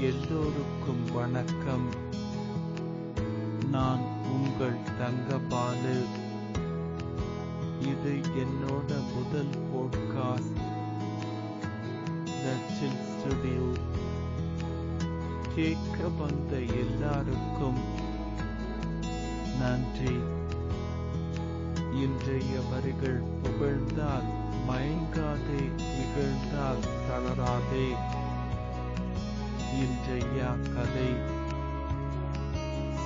[0.00, 1.88] எல்லோருக்கும் வணக்கம்.
[3.70, 4.00] நான்
[4.32, 6.04] உங்கள் தங்கபாலு.
[7.80, 10.60] இது என்னோட முதல் போட்காஸ்ட்
[12.26, 13.72] நச்சில் ஸ்டுடியோ
[15.54, 17.78] கேட்க வந்த எல்லாருக்கும்
[19.58, 20.18] நன்றி.
[22.02, 24.28] இன்றைய வரிகள் புகழ்ந்தால்
[24.68, 28.15] மயங்காதே நிகழ்ந்தால் தளராதே.
[29.76, 31.08] இன்றைய கதை.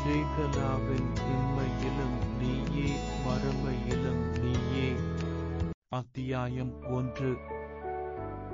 [0.01, 2.96] சேகலாவின் இன்மையிலும் நீயே
[3.27, 4.93] மறுமையிலும் நீயே.
[5.88, 7.37] அத்தியாயம் ஒன்று.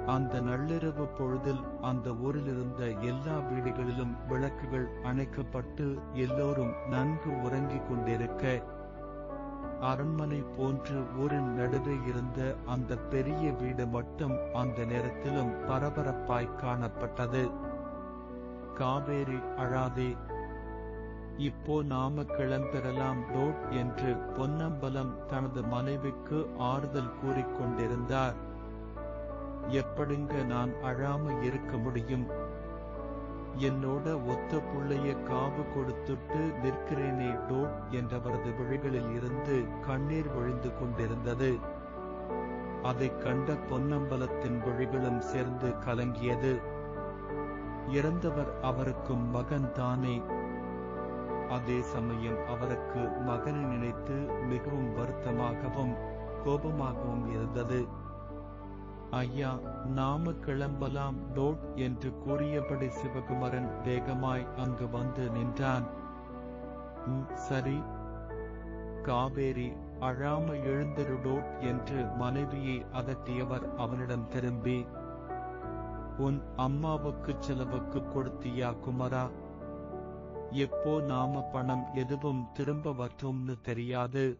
[0.07, 8.63] அந்த நள்ளிரவு பொழுதில் அந்த ஊரில் இருந்த எல்லா வீடுகளிலும் விளக்குகள் அணைக்கப்பட்டு எல்லோரும் நன்கு உறங்கிக் கொண்டிருக்க
[9.81, 17.75] அரண்மனை போன்று ஊரின் நடுவே இருந்த அந்த பெரிய வீடு மட்டும் அந்த நேரத்திலும் பரபரப்பாய் காணப்பட்டது.
[18.77, 20.17] காவேரி அழாதே.
[21.37, 28.35] இப்போ நாம கிளம்பெறலாம் டோட் என்று பொன்னம்பலம் தனது மனைவிக்கு ஆறுதல் கூறிக்கொண்டிருந்தார்
[29.69, 32.27] எப்படிங்க நான் அழாம இருக்க முடியும்?
[33.59, 41.59] என்னோட ஒத்த புள்ளைய காவு கொடுத்துட்டு நிற்கிறேனே டோட் என்றவரது விழிகளில் இருந்து கண்ணீர் விழுந்து கொண்டிருந்தது.
[42.83, 46.61] அதைக் கண்ட பொன்னம்பலத்தின் விழிகளும் சேர்ந்து கலங்கியது.
[47.89, 50.23] இறந்தவர் அவருக்கும் மகன் தானே
[51.49, 54.15] அதே சமயம் அவருக்கு மகனை நினைத்து
[54.49, 55.95] மிகவும் வருத்தமாகவும்
[56.45, 57.87] கோபமாகவும் இருந்தது.
[59.11, 65.85] ஐயா நாம கிளம்பலாம் டோட் என்று கூறியபடி சிவகுமரன் வேகமாய் அங்கு வந்து நின்றான்.
[67.35, 67.83] சரி.
[69.03, 74.87] காவேரி அழாம எழுந்திருடோட் என்று மனைவியை அகற்றியவர் அவனிடம் திரும்பி
[76.19, 79.31] உன் அம்மாவுக்கு செலவுக்கு கொடுத்தியா குமரா?
[80.51, 84.39] எப்போ நாம பணம் எதுவும் திரும்ப வற்றோம்னு தெரியாது.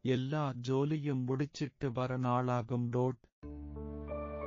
[0.00, 3.20] எல்லா ஜோலியும் முடிச்சிட்டு வர நாளாகும் டோட்.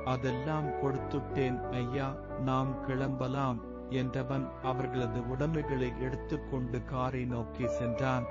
[0.04, 8.24] அதெல்லாம் கொடுத்துட்டேன் ஐயா நாம் கிளம்பலாம் என்றவன் அவர்களது உடமைகளை எடுத்துக்கொண்டு காரை நோக்கி சென்றான்.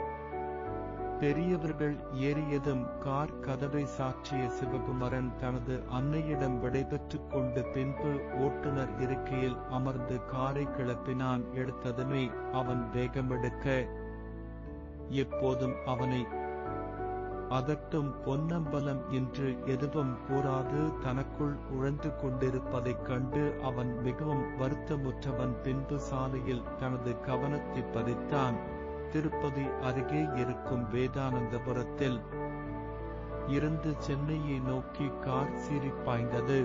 [1.22, 10.68] பெரியவர்கள் ஏறியதும் கார் கதவை சாற்றிய சிவகுமரன் தனது அன்னையிடம் விடைபெற்றுக் கொண்டு பின்பு ஓட்டுநர் இருக்கையில் அமர்ந்து காரை
[10.68, 11.44] கிளப்பினான்.
[11.56, 13.88] எடுத்ததுமே அவன் வேகமெடுக்க
[15.10, 16.26] எப்போதும் அவனை
[17.50, 20.98] அதட்டும் பொன்னம்பலம் என்று எதுவும் கூறாது.
[21.00, 25.56] தனக்குள் உழந்து கொண்டிருப்பதைக் கண்டு அவன் மிகவும் வருத்தமுற்றவன்.
[25.64, 28.60] பின்பு சாலையில் தனது கவனத்தை பதித்தான்.
[29.12, 32.20] திருப்பதி அருகே இருக்கும் வேதானந்தபுரத்தில்
[33.48, 36.60] இருந்து சென்னையை நோக்கி கார் சீறி பாய்ந்தது.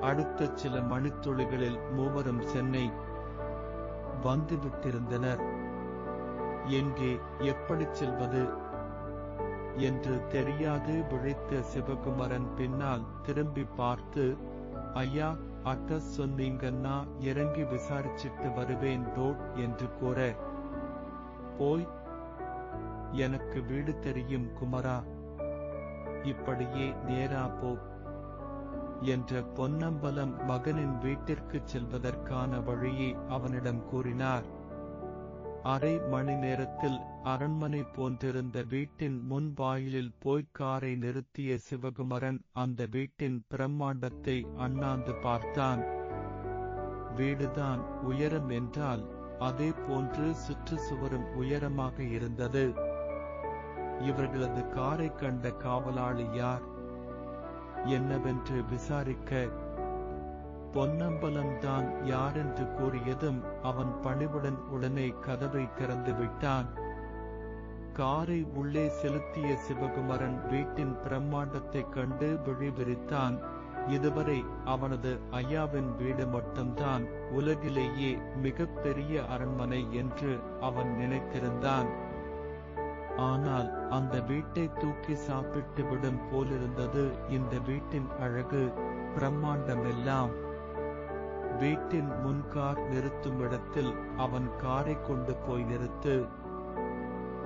[0.00, 2.86] அடுத்த சில மணித்துளிகளில் மூவரும் சென்னை
[4.22, 5.42] வந்துவிட்டிருந்தனர்.
[6.80, 7.12] எங்கே
[7.52, 8.42] எப்படி செல்வது
[9.80, 14.24] என்று தெரியாது விழித்த சிவகுமரன் பின்னால் திரும்பி பார்த்து
[14.94, 15.28] ஐயா
[15.64, 20.18] அட்ரஸ் சொன்னீங்கன்னா இறங்கி விசாரிச்சிட்டு வருவேன் டோட் என்று கூற
[21.58, 21.88] போய்
[23.12, 25.02] எனக்கு வீடு தெரியும் குமரா.
[26.22, 27.78] இப்படியே நேரா போ
[29.00, 34.56] என்ற பொன்னம்பலம் மகனின் வீட்டிற்கு செல்வதற்கான வழியை அவனிடம் கூறினார்.
[35.62, 44.36] அரை மணி நேரத்தில் அரண்மனை போன்றிருந்த வீட்டின் முன் வாயிலில் போய்க்காரை காரை நிறுத்திய சிவகுமரன் அந்த வீட்டின் பிரம்மாண்டத்தை
[44.56, 45.82] அண்ணாந்து பார்த்தான்.
[47.16, 52.74] வீடுதான் உயரம் என்றால் அதே போன்று சுற்றுச்சுவரும் உயரமாக இருந்தது.
[54.00, 56.60] இவர்களது காரை கண்ட காவலாளி யார்?
[57.84, 59.48] என்னவென்று விசாரிக்க.
[60.72, 66.68] பொன்னம்பலம் தான் யாரென்று கூறியதும் அவன் பணிவுடன் உடனே கதவை திறந்து விட்டான்.
[67.92, 73.42] காரை உள்ளே செலுத்திய சிவகுமரன் வீட்டின் பிரம்மாண்டத்தைக் கண்டு விழிவிரித்தான்.
[73.88, 81.88] இதுவரை அவனது ஐயாவின் வீடு மட்டும்தான் உலகிலேயே மிகப்பெரிய அரண்மனை என்று அவன் நினைத்திருந்தான்.
[83.16, 88.62] ஆனால் அந்த வீட்டை தூக்கி சாப்பிட்டு விடும் போலிருந்தது இந்த வீட்டின் அழகு
[89.16, 90.34] பிரம்மாண்டமெல்லாம்.
[91.58, 96.14] வீட்டின் முன்கார் நிறுத்தும் இடத்தில் அவன் காரை கொண்டு போய் நிறுத்து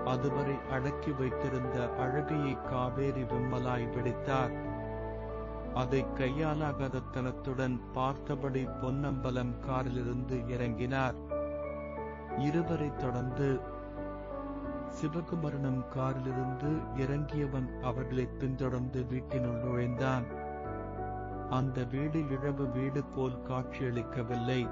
[0.04, 4.52] அதுவரை அடக்கி வைத்திருந்த அழகையை காவேரி விம்மலாய் பிடித்தார்
[5.74, 11.14] அதை கையாலாகாதத்தனத்துடன் பார்த்தபடி பொன்னம்பலம் காரிலிருந்து இறங்கினார்.
[12.38, 13.60] இருவரை தொடர்ந்து
[15.00, 20.24] சிவகுமரனும் காரிலிருந்து இறங்கியவன் அவர்களை பின்தொடர்ந்து வீட்டினுள் நுழைந்தான்.
[21.50, 24.70] அந்த வீடு இழவு வீடு போல் காட்சியளிக்கவில்லை.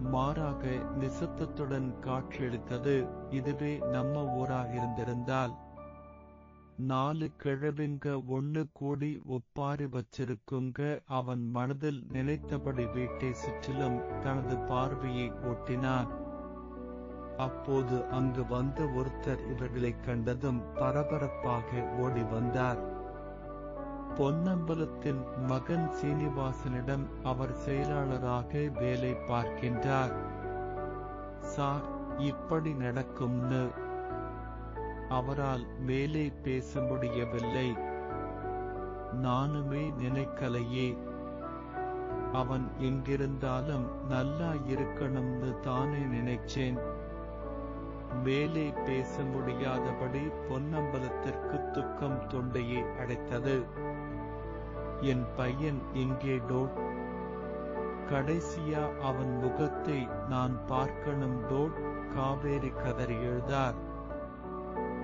[0.00, 0.66] மாறாக
[1.00, 5.52] நிசத்தத்துடன் காட்சியளித்தது இதுவே நம்ம ஊரா இருந்திருந்தால்.
[6.86, 11.02] நாலு கிழவிங்க ஒண்ணு கூடி ஒப்பாரி வச்சிருக்குங்க.
[11.06, 16.06] அவன் மனதில் நினைத்தபடி வீட்டை சுற்றிலும் தனது பார்வையை ஓட்டினான்.
[17.36, 22.98] அப்போது அங்கு வந்த ஒருத்தர் இவர்களை கண்டதும் பரபரப்பாக ஓடி வந்தார்.
[24.14, 30.14] பொன்னம்பலத்தின் மகன் சீனிவாசனிடம் அவர் செயலாளராக வேலை பார்க்கின்றார்.
[31.40, 31.82] சார்
[32.18, 33.70] இப்படி நடக்கும்னு
[35.10, 37.76] அவரால் மேலே பேச முடியவில்லை.
[39.22, 40.98] நானுமே நினைக்கலையே.
[42.32, 46.78] அவன் எங்கிருந்தாலும் நல்லா இருக்கணும்னு தானே நினைச்சேன்.
[48.24, 53.64] மேலே பேச முடியாதபடி பொன்னம்பலத்திற்கு துக்கம் தொண்டையை அடைத்தது.
[55.00, 56.78] என் பையன் இங்கே டோட்
[58.10, 61.78] கடைசியா அவன் முகத்தை நான் பார்க்கணும் டோட்
[62.14, 63.88] காவேரி கதறி எழுதார்.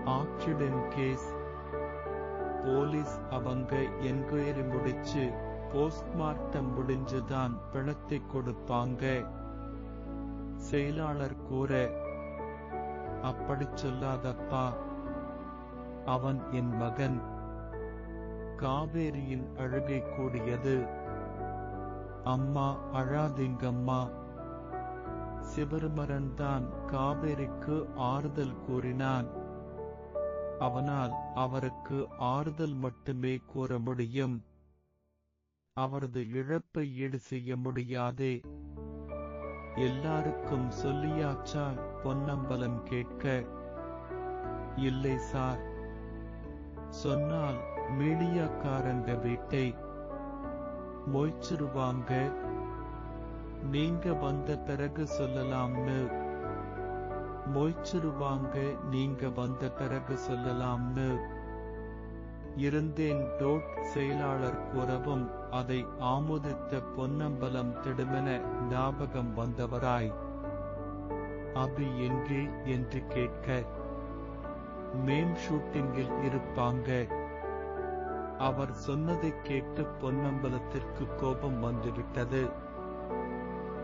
[0.06, 1.34] Accident case.
[2.64, 5.32] போலீஸ் அவங்க என்கொயரி முடிச்சு
[5.72, 9.26] போஸ்ட்மார்ட்டம் முடிஞ்சுதான் பிணத்தை கொடுப்பாங்க.
[10.56, 11.90] செயலாளர் கூற
[13.22, 14.68] அப்படி சொல்லாதப்பா.
[16.06, 17.20] அவன் என் மகன்.
[18.56, 20.86] காவேரியின் அழுகை கூடியது.
[22.24, 24.10] அம்மா அழாதீங்கம்மா.
[25.56, 29.35] சிவருமரன் தான் காவேரிக்கு ஆறுதல் கூறினான்.
[30.58, 34.44] அவனால் அவருக்கு ஆறுதல் மட்டுமே கூற முடியும்.
[35.72, 38.40] அவரது இழப்பை ஈடு செய்ய முடியாதே.
[39.74, 41.80] எல்லாருக்கும் சொல்லியாச்சா?
[42.02, 43.44] பொன்னம்பலம் கேட்க.
[44.76, 45.60] இல்லை சார்.
[46.88, 47.56] சொன்னால்
[47.98, 49.74] மீடியாக்காரங்க வீட்டை
[51.12, 52.32] மொய்ச்சிருவாங்க.
[53.62, 56.24] நீங்க வந்த பிறகு சொல்லலாம்னு
[57.54, 61.08] மொய்ச்சிருவாங்க நீங்க வந்த பிறகு சொல்லலாம்னு.
[62.56, 68.40] இருந்தேன் டோட் செயலாளர் கூறவும் அதை ஆமோதித்த பொன்னம்பலம் திடுமென
[68.70, 70.12] ஞாபகம் வந்தவராய்.
[71.54, 73.64] அபி எங்கே என்று கேட்க
[75.06, 76.88] மேம் ஷூட்டிங்கில் இருப்பாங்க.
[78.38, 82.42] அவர் சொன்னதை கேட்டு பொன்னம்பலத்திற்கு கோபம் வந்துவிட்டது.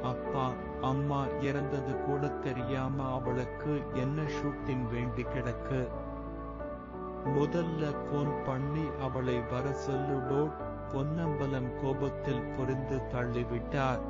[0.03, 5.89] அப்பா அம்மா இறந்தது கூட தெரியாம அவளுக்கு என்ன ஷூட்டிங் வேண்டி கிடக்கு?
[7.25, 10.53] முதல்ல போன் பண்ணி அவளை வர சொல்லுடோ
[10.93, 14.03] பொன்னம்பலம் கோபத்தில் பொறிந்து தள்ளிவிட்டார்.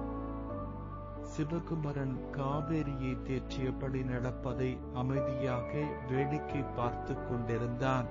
[1.21, 5.73] சிவகுமரன் காவேரியை தேற்றியபடி நடப்பதை அமைதியாக
[6.09, 8.07] வேடிக்கை பார்த்து கொண்டிருந்தான்.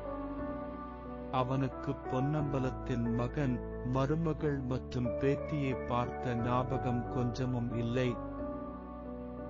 [1.32, 8.16] அவனுக்கு பொன்னம்பலத்தின் மகன் மருமகள் மற்றும் பேத்தியை பார்த்த ஞாபகம் கொஞ்சமும் இல்லை.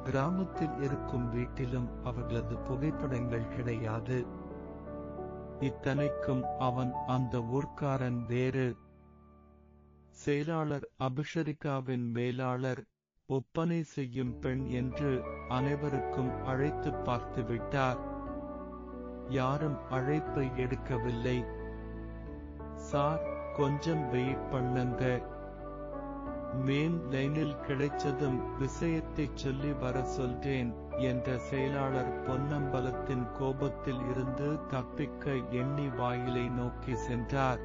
[0.03, 4.25] கிராமத்தில் இருக்கும் வீட்டிலும் அவர்களது புகைப்படங்கள் கிடையாது.
[5.59, 8.75] இத்தனைக்கும் அவன் அந்த ஊர்க்காரன் வேறு.
[10.09, 12.83] செயலாளர் அபிஷரிகாவின் மேலாளர்
[13.27, 18.09] ஒப்பனை செய்யும் பெண் என்று அனைவருக்கும் அழைத்து பார்த்து விட்டார்
[19.29, 21.59] யாரும் அழைப்பை எடுக்கவில்லை.
[22.91, 23.21] சார்
[23.55, 25.03] கொஞ்சம் வெயிட் பண்ணுங்க.
[26.65, 30.71] மேம் லைனில் கிடைச்சதும் விஷயத்தை சொல்லி வர சொல்றேன்.
[31.09, 37.61] என்ற செயலாளர் பொன்னம்பலத்தின் கோபத்தில் இருந்து தப்பிக்க எண்ணி வாயிலை நோக்கி சென்றார்.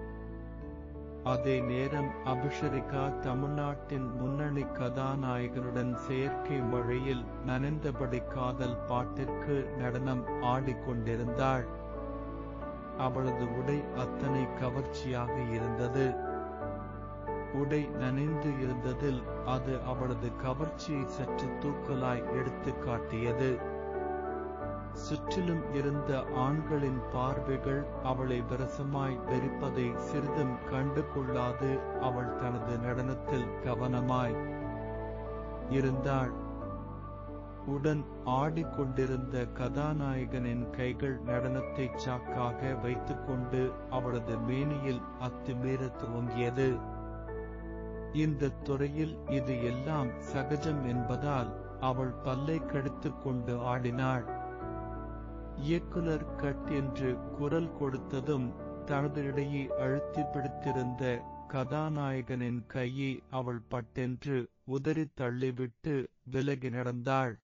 [1.25, 11.67] அதே நேரம் அபிஷரிகா தமிழ்நாட்டின் முன்னணி கதாநாயகனுடன் செயற்கை மழையில் நனைந்தபடி காதல் பாட்டிற்கு நடனம் ஆடிக்கொண்டிருந்தாள்.
[12.99, 16.15] அவளது உடை அத்தனை கவர்ச்சியாக இருந்தது.
[17.53, 23.75] உடை நனைந்து இருந்ததில் அது அவளது கவர்ச்சியை சற்று தூக்கலாய் எடுத்து காட்டியது.
[24.93, 34.37] சுற்றிலும் இருந்த ஆண்களின் பார்வைகள் அவளை விரசமாய் வெறிப்பதை சிறிதும் கண்டு கொள்ளாது அவள் தனது நடனத்தில் கவனமாய்
[35.69, 36.46] இருந்தாள்.
[37.67, 46.69] உடன் ஆடிக்கொண்டிருந்த கதாநாயகனின் கைகள் நடனத்தை சாக்காக வைத்துக்கொண்டு அவளது மேனியில் அத்துமீற துவங்கியது.
[48.13, 54.27] இந்த துறையில் இது எல்லாம் சகஜம் என்பதால் அவள் பல்லை கடித்துக்கொண்டு ஆடினாள்.
[55.57, 58.47] இயக்குனர் கட் என்று குரல் கொடுத்ததும்
[58.85, 67.35] தனது இடையே அழுத்தி பிடித்திருந்த கதாநாயகனின் கையை அவள் பட்டென்று உதறி தள்ளிவிட்டு விலகி நடந்தாள்.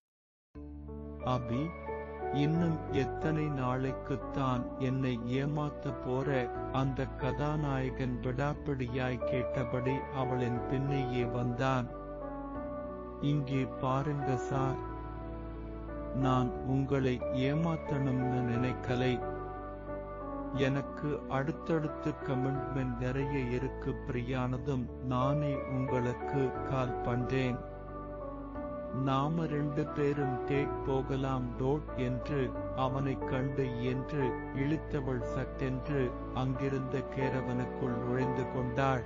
[1.26, 1.70] அபி
[2.32, 6.50] இன்னும் எத்தனை நாளைக்குத்தான் என்னை ஏமாத்த போற?
[6.72, 11.86] அந்த கதாநாயகன் விடாப்பிடியாய் கேட்டபடி அவளின் பின்னையே வந்தான்.
[13.20, 14.76] இங்கே பாருங்க சார்
[16.14, 19.22] நான் உங்களை ஏமாத்தணும்னு நினைக்கலை.
[20.54, 27.58] எனக்கு அடுத்தடுத்து கமிட்மெண்ட் நிறைய இருக்கு பிரியானதும் நானே உங்களுக்கு கால் பண்றேன்.
[28.94, 38.44] நாம ரெண்டு பேரும் டேக் போகலாம் டோட் என்று அவனைக் கண்டு என்று இழுத்தவள் சட்டென்று அங்கிருந்த கேரவனுக்குள் நுழைந்து
[38.54, 39.04] கொண்டாள்.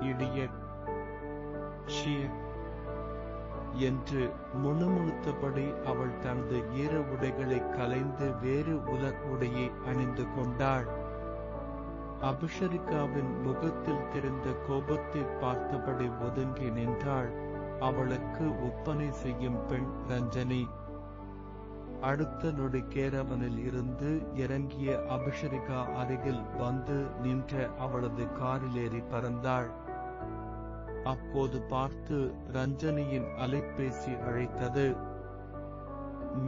[0.00, 0.58] இடியட்
[1.86, 2.46] ஷியட்
[3.72, 4.30] என்று
[4.64, 10.86] முணுமுணுத்தபடி அவள் தனது ஈர உடைகளை கலைந்து வேறு உல உடையை அணிந்து கொண்டாள்.
[12.20, 17.56] அபிஷரிகாவின் முகத்தில் தெரிந்த கோபத்தை பார்த்தபடி ஒதுங்கி நின்றாள்.
[17.80, 20.68] அவளுக்கு ஒப்பனை செய்யும் பெண் ரஞ்சனி.
[22.00, 29.70] அடுத்த நொடி கேரவனில் இருந்து இறங்கிய அபிஷரிகா அருகில் வந்து நின்ற அவளது காரிலேறி பறந்தாள்.
[31.04, 34.86] அப்போது பார்த்து ரஞ்சனியின் அலைபேசி அழைத்தது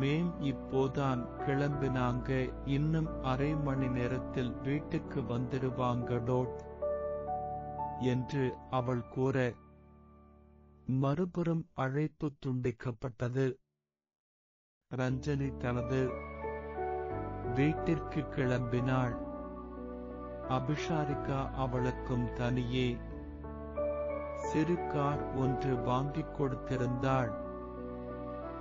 [0.00, 2.50] மேம் இப்போதான் கிளம்பினாங்க.
[2.64, 6.58] இன்னும் அரை மணி நேரத்தில் வீட்டுக்கு வந்துடுவாங்க டோட்
[8.00, 9.52] என்று அவள் கூற
[10.90, 13.54] மறுபுறம் அழைப்பு துண்டிக்கப்பட்டது.
[14.97, 16.11] ரஞ்சனி தனது
[17.54, 19.16] வீட்டிற்கு கிளம்பினாள்.
[20.49, 22.99] அபிஷாரிகா அவளுக்கும் தனியே
[24.35, 27.35] சிறு கார் ஒன்று வாங்கிக் கொடுத்திருந்தாள்.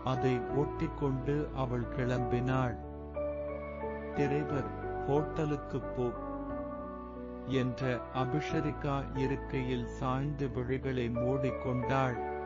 [0.04, 2.78] அதை ஓட்டிக்கொண்டு அவள் கிளம்பினாள்.
[4.16, 6.28] டிரைவர் ஹோட்டலுக்கு போ
[7.50, 12.38] என்ற அபிஷரிகா இருக்கையில் சாய்ந்து விழிகளை மூடிக்கொண்டாள்.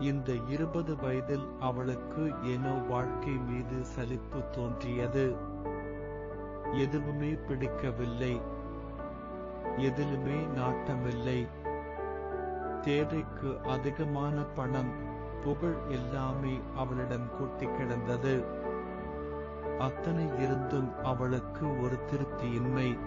[0.00, 5.36] இந்த இருபது வயதில் அவளுக்கு ஏனோ வாழ்க்கை மீது சலிப்பு தோன்றியது.
[6.72, 8.40] எதுவுமே பிடிக்கவில்லை.
[9.76, 11.48] எதிலுமே நாட்டமில்லை.
[12.80, 14.92] தேவைக்கு அதிகமான பணம்
[15.44, 18.44] புகழ் எல்லாமே அவளிடம் கொட்டி கிடந்தது.
[19.78, 22.98] அத்தனை இருந்தும் அவளுக்கு ஒரு திருப்தியின்மை.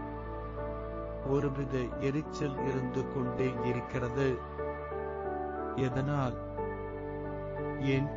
[1.30, 4.38] ஒருவித எரிச்சல் இருந்து கொண்டே இருக்கிறது.
[5.76, 6.34] எதனால்?
[7.80, 8.08] ஏன்?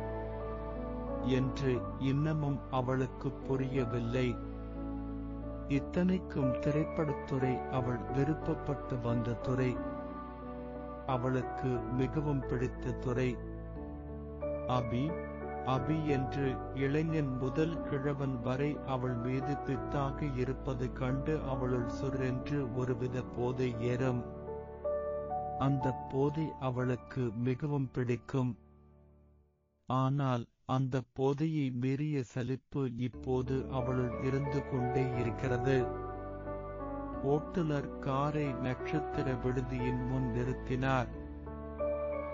[1.25, 4.35] என்று இன்னமும் அவளுக்கு புரியவில்லை.
[5.67, 9.77] இத்தனைக்கும் திரைப்படத்துறை அவள் விருப்பப்பட்டு வந்த துறை.
[11.05, 13.37] அவளுக்கு மிகவும் பிடித்த துறை.
[14.67, 15.33] அபி
[15.65, 23.75] அபி என்று இளைஞன் முதல் கிழவன் வரை அவள் மீது பித்தாக இருப்பது கண்டு அவளுள் சுரென்று ஒருவித போதை
[23.79, 24.25] ஏறும்.
[25.59, 28.57] அந்த போதை அவளுக்கு மிகவும் பிடிக்கும்.
[29.85, 35.85] ஆனால் அந்த போதையை மீறிய சலிப்பு இப்போது அவளுள் இருந்து கொண்டே இருக்கிறது.
[37.23, 41.07] ஓட்டுநர் காரை நட்சத்திர விடுதியின் முன் நிறுத்தினார்.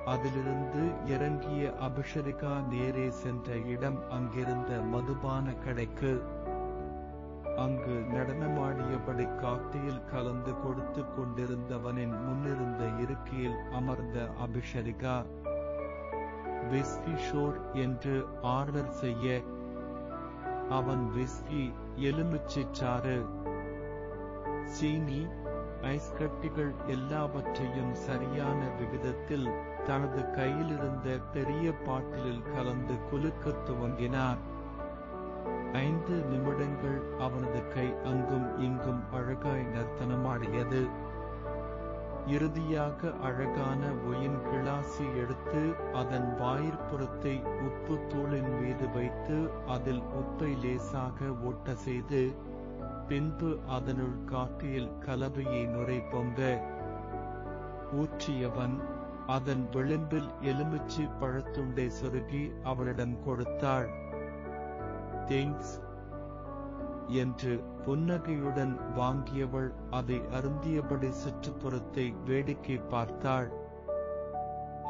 [0.05, 6.23] அதிலிருந்து இறங்கிய அபிஷரிகா நேரே சென்ற இடம் அங்கிருந்த மதுபான கடைக்கு.
[7.57, 15.25] அங்கு நடனமாடியபடி காக்டெயில் கலந்து கொடுத்து கொண்டிருந்தவனின் முன்னிருந்த இருக்கையில் அமர்ந்த அபிஷரிகா
[16.71, 19.41] விஸ்கி ஷோர் என்று ஆர்டர் செய்ய.
[20.69, 23.25] அவன் விஸ்கி எலுமிச்சிச்சாறு
[24.63, 25.27] சீனி
[25.81, 34.37] ஐஸ்கட்டிகள் எல்லாவற்றையும் சரியான விகிதத்தில் தனது கையிலிருந்த பெரிய பாட்டிலில் கலந்து குலுக்கத் துவங்கினார்.
[35.73, 40.89] ஐந்து நிமிடங்கள் அவனது கை அங்கும் இங்கும் அழகாய் நர்த்தனமாடியது.
[42.27, 51.75] இறுதியாக அழகான ஒயின் கிளாசி எடுத்து அதன் வாயிற்புறத்தை உப்பு தூளின் மீது வைத்து அதில் உப்பை லேசாக ஒட்ட
[51.75, 52.35] செய்து
[53.07, 56.61] பின்பு அதனுள் காட்டியில் கலவையை நுரை பொங்க.
[57.93, 58.81] ஊற்றியவன்
[59.27, 63.89] அதன் விளிம்பில் எலுமிச்சை பழத்துண்டை சொருகி அவளிடம் கொடுத்தாள்.
[65.25, 65.89] தேங்க்ஸ்
[67.07, 73.51] என்று புன்னகையுடன் வாங்கியவள் அதை அருந்தியபடி சுற்றுப்புறத்தை வேடிக்கை பார்த்தாள்.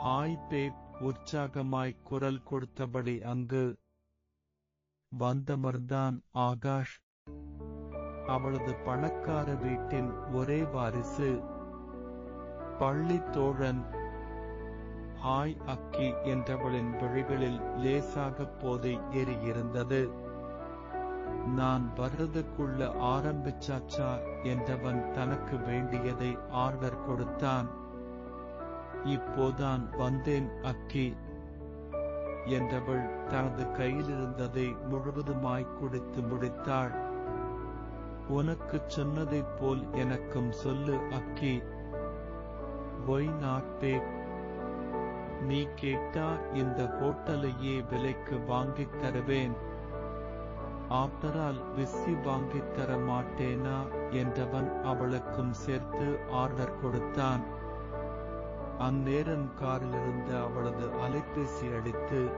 [0.05, 3.77] ஹாய் பேப் உற்சாகமாய் குரல் கொடுத்தபடி அங்கு
[5.19, 7.01] வந்தமர்தான் ஆகாஷ்.
[8.27, 11.41] அவளது பணக்கார வீட்டின் ஒரே வாரிசு.
[12.79, 13.99] பள்ளி தோழன்
[15.25, 20.09] ஹாய் அக்கி என்றவளின் விழிகளில் லேசாக போதை ஏறியிருந்தது
[21.55, 27.69] நான் வர்றதுக்குள்ள ஆரம்பிச்சாச்சா என்றவன் தனக்கு வேண்டியதை ஆர்டர் கொடுத்தான்.
[29.05, 31.15] இப்போதான் வந்தேன் அக்கி
[32.45, 36.95] என்றவள் தனது கையிலிருந்ததை முழுவதுமாய் குடித்து முடித்தாள்.
[38.27, 41.61] உனக்கு சொன்னதைப் போல் எனக்கும் சொல்லு அக்கி.
[43.07, 44.19] ஒய் நாட் பேக்
[45.41, 49.53] நீ கேட்டா இந்த ஹோட்டலையே விலைக்கு வாங்கித் தருவேன்.
[50.89, 53.77] ஆப்டரால் விசி வாங்கித் தர மாட்டேனா
[54.11, 57.41] என்றவன் அவளுக்கும் சேர்த்து ஆர்டர் கொடுத்தான்.
[58.79, 62.29] அந்நேரம் காரிலிருந்து அவளது அலைபேசி அடித்து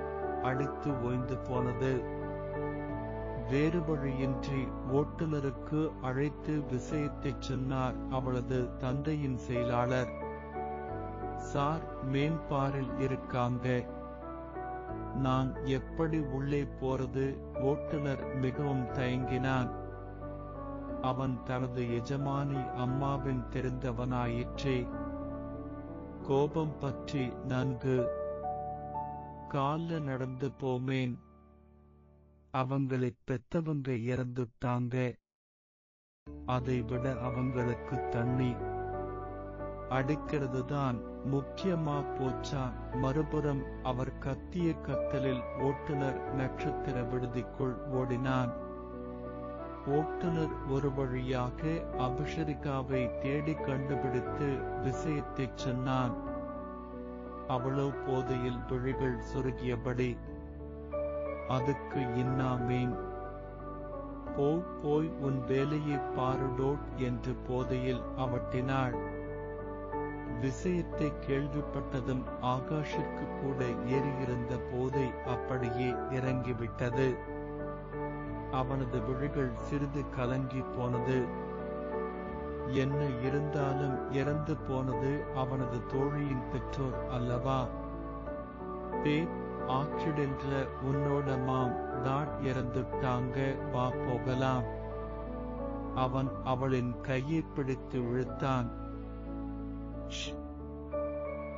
[0.43, 2.03] அடித்து ஓய்ந்து போனது.
[3.49, 10.22] வேறு வழியின்றி ஓட்டுநருக்கு அழைத்து விஷயத்தைச் சொன்னார் அவளது தந்தையின் செயலாளர்.
[11.53, 13.85] சார் மேம்பாரில் இருக்காங்க.
[15.15, 17.25] நான் எப்படி உள்ளே போறது?
[17.61, 19.69] ஓட்டுநர் மிகவும் தயங்கினான்
[21.01, 24.89] அவன் தனது எஜமானி அம்மாவின் தெரிந்தவனாயிற்றே.
[26.23, 27.97] கோபம் பற்றி நன்கு
[29.49, 31.15] கால்ல நடந்து போமேன்.
[32.53, 35.15] அவங்களை பெத்தவங்க இறந்துட்டாங்க.
[36.45, 38.55] அதை விட அவங்களுக்கு தண்ணி
[39.89, 42.71] அடிக்கிறது தான் முக்கியமா போச்சா?
[42.93, 48.53] மறுபுறம் அவர் கத்திய கத்தலில் ஓட்டுநர் நட்சத்திர விடுதிக்குள் ஓடினான்.
[49.87, 51.61] ஓட்டுநர் ஒரு வழியாக
[51.97, 56.13] அபிஷரிகாவை தேடி கண்டுபிடித்து விஷயத்தைச் சொன்னான்.
[57.47, 60.17] அவளோ போதையில் விழிகள் சுருகியபடி
[61.47, 62.95] அதுக்கு இன்னாமேன்?
[64.35, 69.12] போ போய் உன் வேலையை பாருடோட் என்று போதையில் அவட்டினாள்.
[70.43, 77.17] விஷயத்தை கேள்விப்பட்டதும் ஆகாஷிற்கு கூட ஏறியிருந்த போதை அப்படியே இறங்கிவிட்டது.
[78.51, 81.25] அவனது விழிகள் சிறிது கலங்கி போனது.
[82.67, 87.67] என்ன இருந்தாலும் இறந்து போனது அவனது தோழியின் பெற்றோர் அல்லவா?
[89.03, 89.35] பேப்
[89.67, 93.37] ஆக்சிடென்ட்ல உன்னோட மாம் தான் இறந்துட்டாங்க
[93.71, 94.63] வா போகலாம்.
[95.95, 98.82] அவன் அவளின் கையை பிடித்து இழுத்தான்.
[100.13, 100.41] ஷ்.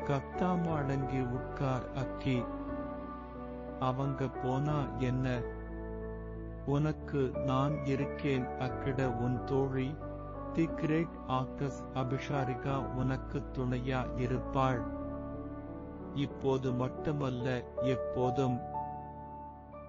[0.04, 2.44] கத்தாம அடங்கி உட்கார் அக்கி.
[3.80, 5.42] அவங்க போனா என்ன?
[6.66, 9.96] உனக்கு நான் இருக்கேன் அக்கிட உன் தோழி.
[10.54, 14.84] தி கிரேட் ஆக்டஸ் அபிஷாரிகா உனக்கு துணையா இருப்பாள்.
[16.16, 18.60] இப்போது மட்டுமல்ல எப்போதும்.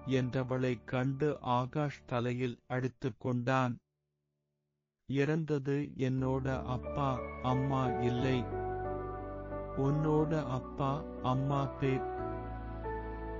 [0.07, 3.77] என்றவளை கண்டு ஆகாஷ் தலையில் அடித்து கொண்டான்.
[5.05, 8.65] இறந்தது என்னோட அப்பா அம்மா இல்லை.
[9.77, 12.15] உன்னோட அப்பா அம்மா பேர்.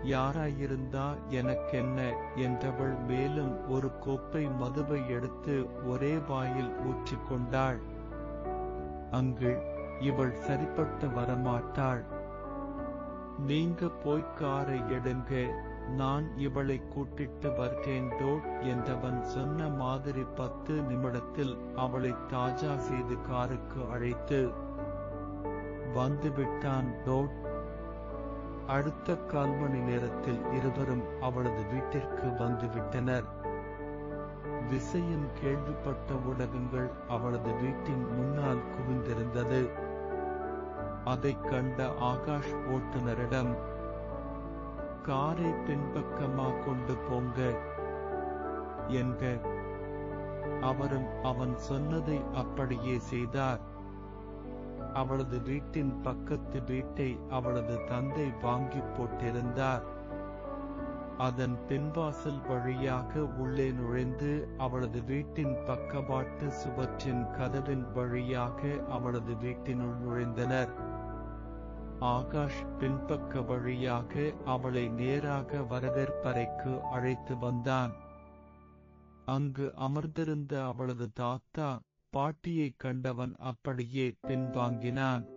[0.03, 7.79] யாராயிருந்தா எனக்கென்ன என்றவள் மேலும் ஒரு கோப்பை மதுவை எடுத்து ஒரே வாயில் ஊற்றிக்கொண்டாள்.
[9.11, 9.61] அங்கு
[9.99, 12.03] இவள் சரிப்பட்டு வரமாட்டாள்.
[13.39, 18.09] நீங்க போய் காரை எடுங்க நான் இவளை கூட்டிட்டு வருகிறேன்
[18.61, 24.51] என்றவன் சொன்ன மாதிரி பத்து நிமிடத்தில் அவளை தாஜா செய்து காருக்கு அழைத்து
[25.97, 26.93] வந்துவிட்டான்.
[27.05, 27.45] டோட்
[28.67, 33.23] அடுத்த கால் மணி நேரத்தில் இருவரும் அவளது வீட்டிற்கு வந்துவிட்டனர்.
[34.69, 39.69] விசையின் கேள்விப்பட்ட ஊடகங்கள் அவளது வீட்டின் முன்னால் குவிந்திருந்தது.
[41.03, 43.55] அதைக் கண்ட ஆகாஷ் ஓட்டுநரிடம்
[45.01, 47.57] காரை பின்பக்கமா கொண்டு போங்க
[48.87, 49.39] என்க.
[50.61, 53.75] அவரும் அவன் சொன்னதை அப்படியே செய்தார்.
[55.01, 59.85] அவளது வீட்டின் பக்கத்து வீட்டை அவளது தந்தை வாங்கி போட்டிருந்தார்.
[61.17, 70.73] அதன் பின்வாசல் வழியாக உள்ளே நுழைந்து அவளது வீட்டின் பக்கவாட்டு சுவற்றின் கதவின் வழியாக அவளது வீட்டினுள் நுழைந்தனர்.
[72.09, 74.13] ஆகாஷ் பின்பக்க வழியாக
[74.45, 77.93] அவளை நேராக வரவேற்பறைக்கு அழைத்து வந்தான்.
[79.27, 81.69] அங்கு அமர்ந்திருந்த அவளது தாத்தா
[82.17, 85.27] பாட்டியைக் கண்டவன் அப்படியே பின்வாங்கினான்.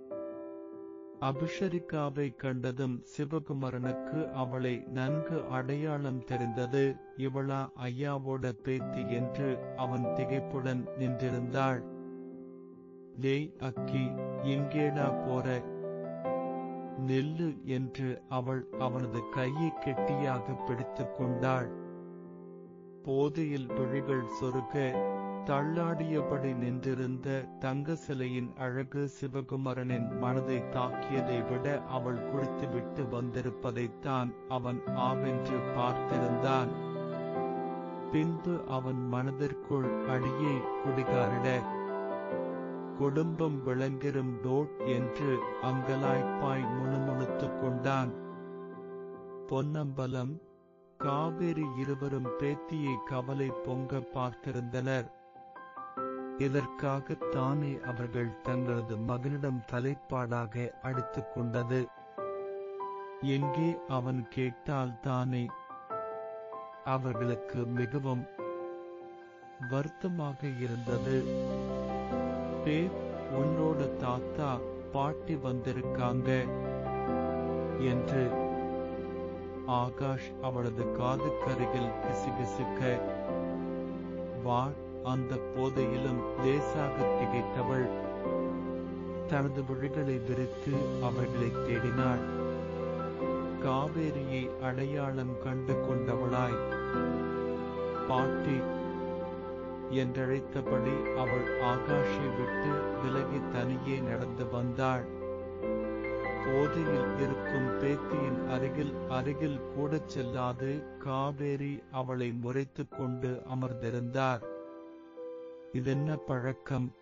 [1.21, 6.97] அபிஷரிக்காவை கண்டதும் சிவகுமரனுக்கு அவளை நன்கு அடையாளம் தெரிந்தது.
[7.16, 11.85] இவளா ஐயாவோட பேத்தி என்று அவன் திகைப்புடன் நின்றிருந்தாள்.
[13.21, 14.07] லேய் அக்கி
[14.43, 15.62] இங்கேடா போற?
[17.07, 21.71] நெல்லு என்று அவள் அவனது கையை கெட்டியாக பிடித்துக் கொண்டாள்.
[23.03, 25.09] போதையில் விழிகள் சொருக
[25.46, 36.68] தள்ளாடியபடி நின்றிருந்த தங்க சிலையின் அழகு சிவகுமரனின் மனதை தாக்கியதை விட அவள் குடித்துவிட்டு வந்திருப்பதைத்தான் அவன் ஆவென்று பார்த்திருந்தான்.
[38.12, 41.79] பின்பு அவன் மனதிற்குள் அடியே குடிகாரிட
[42.98, 48.12] குடும்பம் விளங்கிரும் டோட் என்று அங்கலாய்ப்பாய் முணுமுணுத்துக் கொண்டான்.
[49.46, 50.40] பொன்னம்பலம்
[50.98, 55.18] காவேரி இருவரும் பேத்தியை கவலை பொங்க பார்த்திருந்தனர்.
[56.40, 61.87] இதற்காக தானே அவர்கள் தங்களது மகனிடம் தலைப்பாடாக அடித்துக் கொண்டது.
[63.22, 65.46] எங்கே அவன் கேட்டால் தானே.
[66.85, 68.26] அவர்களுக்கு மிகவும்
[69.70, 71.24] வருத்தமாக இருந்தது.
[72.64, 72.90] பே
[73.38, 74.59] உன்னோட தாத்தா
[74.92, 76.29] பாட்டி வந்திருக்காங்க
[77.81, 78.31] என்று
[79.66, 83.00] ஆகாஷ் அவளது காதுக்கருகில் கிசுகிசுக்க
[84.42, 84.68] வா
[85.05, 87.89] அந்த போதையிலும் லேசாக திகைத்தவள்.
[89.27, 92.21] தனது விழிகளை விரித்து அவர்களை தேடினாள்.
[93.65, 96.79] காவேரியை அடையாளம் கண்டு கொண்டவளாய்.
[98.09, 98.61] பாட்டி
[99.91, 105.19] என்றழைத்தபடி அவள் ஆகாஷை விட்டு விலகி தனியே நடந்து வந்தாள்.
[106.47, 114.50] போதையில் இருக்கும் பேத்தியின் அருகில் அருகில் கூடச் செல்லாது காவேரி அவளை முறைத்துக் கொண்டு அமர்ந்திருந்தார்.
[115.73, 116.93] இதென்ன பழக்கம்?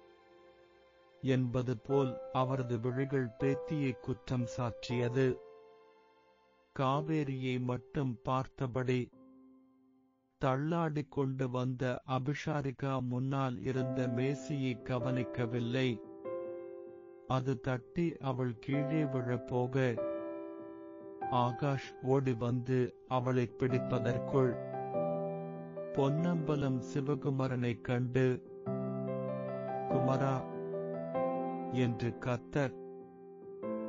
[1.23, 5.37] என்பது போல் அவரது விழிகள் பேத்தியை குற்றம் சாற்றியது.
[6.79, 9.09] காவேரியை மட்டும் பார்த்தபடி
[10.45, 16.01] தள்ளாடிக் கொண்டு வந்த அபிஷாரிகா முன்னால் இருந்த மேசையை கவனிக்கவில்லை.
[17.29, 20.03] அது தட்டி அவள் கீழே விழப்போக.
[21.31, 24.67] ஆகாஷ் ஓடி வந்து அவளை பிடிப்பதற்குள்
[25.93, 28.57] பொன்னம்பலம் சிவகுமரனைக் கண்டு
[29.89, 30.43] குமரா
[31.73, 32.87] என்று கத்தர்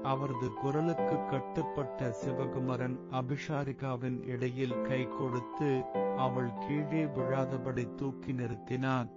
[0.03, 5.81] அவரது குரலுக்கு கட்டுப்பட்ட சிவகுமரன் அபிஷாரிகாவின் இடையில் கை கொடுத்து
[6.17, 9.09] அவள் கீழே விழாதபடி தூக்கி நிறுத்தினான்.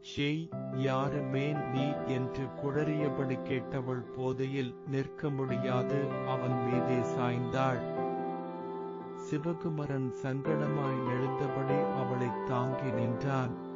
[0.00, 1.92] ஷெய் யாருமே நீ?
[2.06, 7.80] என்று குழறியபடி கேட்டவள் போதையில் நிற்க முடியாது அவன் மீதே சாய்ந்தாள்.
[9.16, 13.69] சிவகுமரன் சங்கடமாய் எழுந்தபடி அவளை தாங்கி நின்றான்.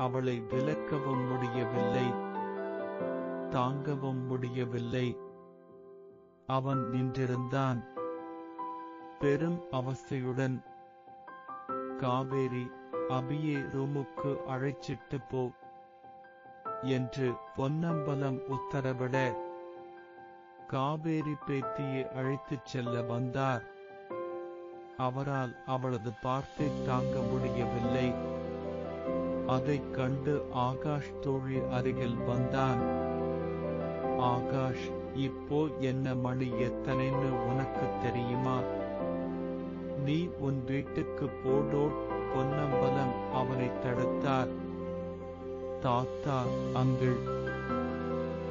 [0.00, 2.06] அவளை விலக்கவும் முடியவில்லை.
[3.50, 5.16] தாங்கவும் முடியவில்லை.
[6.46, 7.80] அவன் நின்றிருந்தான்.
[9.18, 10.56] பெரும் அவஸ்தையுடன்
[11.96, 12.70] காவேரி
[13.08, 15.50] அபியே ரூமுக்கு அழைச்சிட்டு போ
[16.82, 19.34] என்று பொன்னம்பலம் உத்தரவிட
[20.66, 23.62] காவேரி பேத்தியை அழைத்துச் செல்ல வந்தார்.
[24.96, 28.38] அவரால் அவளது பார்த்தை தாங்க முடியவில்லை.
[29.46, 32.80] அதைக் கண்டு ஆகாஷ் தோழி அருகில் வந்தான்.
[34.18, 36.48] ஆகாஷ் இப்போ என்ன மணி?
[36.48, 38.58] எத்தனைன்னு உனக்கு தெரியுமா?
[40.04, 41.88] நீ உன் வீட்டுக்கு போடோ
[42.34, 44.48] பொன்னம்பலம் அவனை தடுத்தார்.
[45.80, 46.42] தாத்தா
[46.74, 47.18] அங்கிள்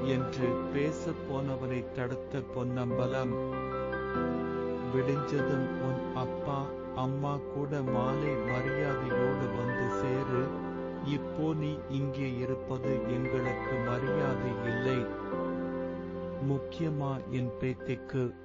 [0.03, 3.33] என்று பேசப் போனவனை தடுத்த பொன்னம்பலம்
[4.95, 6.63] விடிஞ்சதும் உன் அப்பா
[6.95, 10.67] அம்மா கூட மாலை மரியாதையோடு வந்து சேரு.
[11.05, 14.99] இப்போ நீ இங்கே இருப்பது எங்களுக்கு மரியாதை இல்லை.
[16.49, 18.35] முக்கியமா என் பேத்திக்கு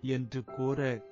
[0.00, 1.02] என்று கூற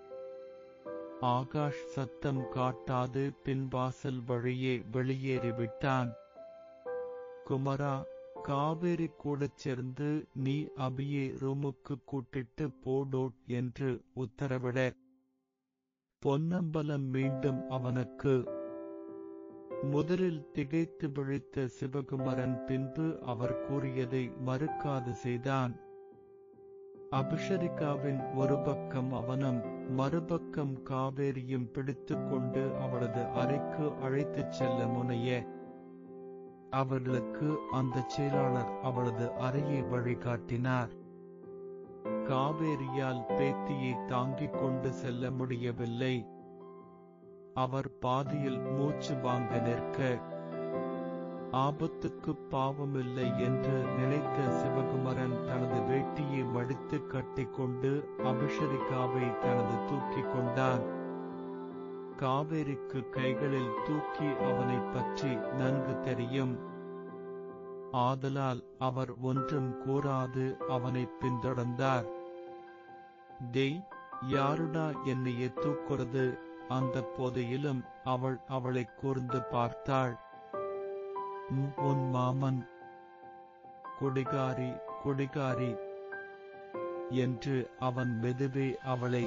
[1.20, 6.10] ஆகாஷ் சத்தம் காட்டாது பின்வாசல் வழியே வெளியேறிவிட்டான்.
[7.44, 8.04] குமரா
[8.42, 14.90] காவேரி கூட சேர்ந்து நீ அபியே ரூமுக்கு கூட்டிட்டு போடோட் என்று உத்தரவிட.
[16.18, 18.61] பொன்னம்பலம் மீண்டும் அவனுக்கு
[19.82, 25.76] முதலில் திகைத்து விழித்த சிவகுமரன் பின்பு அவர் கூறியதை மறுக்காது செய்தான்.
[27.10, 35.46] அபிஷரிகாவின் ஒரு பக்கம் அவனும் மறுபக்கம் காவேரியும் பிடித்துக்கொண்டு அவளது அறைக்கு அழைத்துச் செல்ல முனைய.
[36.70, 40.90] அவர்களுக்கு அந்த செயலாளர் அவளது அறையை வழிகாட்டினார்.
[42.04, 46.26] காவேரியால் பேத்தியை தாங்கிக் கொண்டு செல்ல முடியவில்லை.
[47.54, 50.30] அவர் பாதியில் மூச்சு வாங்க நிற்க
[51.52, 60.80] ஆபத்துக்கு பாவமில்லை என்று நினைத்த சிவகுமரன் தனது வேட்டியை மடித்து கட்டிக்கொண்டு அபிஷரிகாவை தனது தூக்கிக் கொண்டான்.
[62.18, 66.58] காவேரிக்கு கைகளில் தூக்கி அவனை பற்றி நன்கு தெரியும்.
[67.92, 72.04] ஆதலால் அவர் ஒன்றும் கூறாது அவனை பின்தொடர்ந்தார்.
[73.50, 73.84] டேய்
[74.26, 76.38] யாருடா என்னையே தூக்குறது?
[76.74, 80.14] அந்த போதையிலும் அவள் அவளை கூர்ந்து பார்த்தாள்.
[81.88, 82.60] உன் மாமன்.
[83.98, 84.70] குடிகாரி
[85.02, 85.72] குடிகாரி
[87.10, 89.24] என்று அவன் மெதுவே அவளை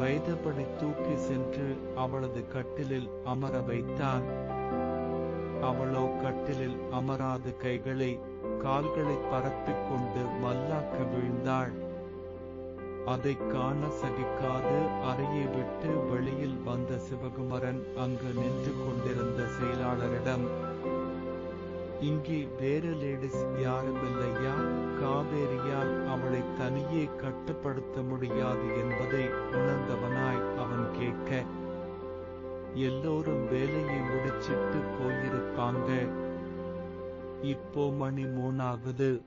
[0.00, 4.26] வைத்தபடி தூக்கி சென்று அவளது கட்டிலில் அமர வைத்தான்.
[5.62, 8.12] அவளோ கட்டிலில் அமராது கைகளை
[8.58, 11.74] கால்களை பரப்பிக் கொண்டு மல்லாக்க விழுந்தாள்.
[13.06, 20.68] அதை காண சகிக்காது அறையை விட்டு வெளியில் வந்த சிவகுமரன் அங்கு நின்று கொண்டிருந்த செயலாளரிடம்
[22.00, 24.54] இங்கே வேறு லேடிஸ் யாருமில்லையா?
[25.00, 31.44] காவேரியால் அவளை தனியே கட்டுப்படுத்த முடியாது என்பதை உணர்ந்தவனாய் அவன் கேட்க
[32.74, 36.08] எல்லோரும் வேலையை முடிச்சிட்டு போயிருப்பாங்க.
[37.42, 39.22] இப்போ மணி மூணாகுது.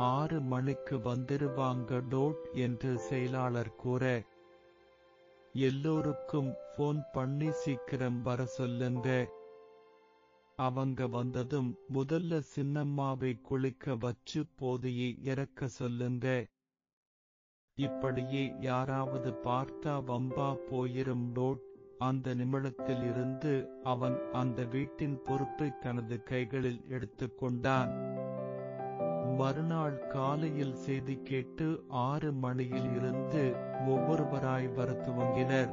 [0.00, 4.22] ஆறு மணிக்கு வந்துருவாங்க டோட் என்று செயலாளர் கூற
[5.52, 9.28] எல்லோருக்கும் போன் பண்ணி சீக்கிரம் வர சொல்லுங்க.
[10.56, 16.46] அவங்க வந்ததும் முதல்ல சின்னம்மாவை குளிக்க வச்சு போதையை இறக்க சொல்லுங்க.
[17.74, 21.68] இப்படியே யாராவது பார்த்தா வம்பா போயிரும் டோட்.
[21.98, 28.19] அந்த நிமிடத்தில் இருந்து அவன் அந்த வீட்டின் பொறுப்பை தனது கைகளில் எடுத்துக்கொண்டான்
[29.40, 33.42] மறுநாள் காலையில் செய்தி கேட்டு ஆறு மணியில் இருந்து
[33.86, 35.70] ஒவ்வொருவராய் வர துவங்கினர்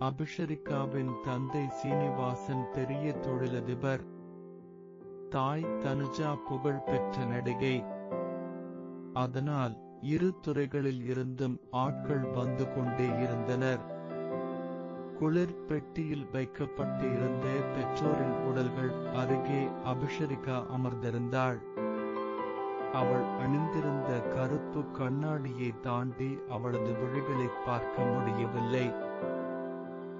[0.00, 4.04] அபிஷரிகாவின் தந்தை சீனிவாசன் பெரிய தொழிலதிபர்.
[5.28, 7.84] தாய் தனுஜா புகழ் பெற்ற நடிகை.
[9.14, 13.82] அதனால் இரு துறைகளில் இருந்தும் ஆட்கள் வந்து கொண்டே இருந்தனர்.
[15.18, 21.60] குளிர் பெட்டியில் வைக்கப்பட்டு இருந்த பெற்றோரின் உடல்கள் அருகே அபிஷரிகா அமர்ந்திருந்தாள்.
[22.92, 28.92] அவள் அணிந்திருந்த கருப்பு கண்ணாடியை தாண்டி அவளது விழிகளை பார்க்க முடியவில்லை.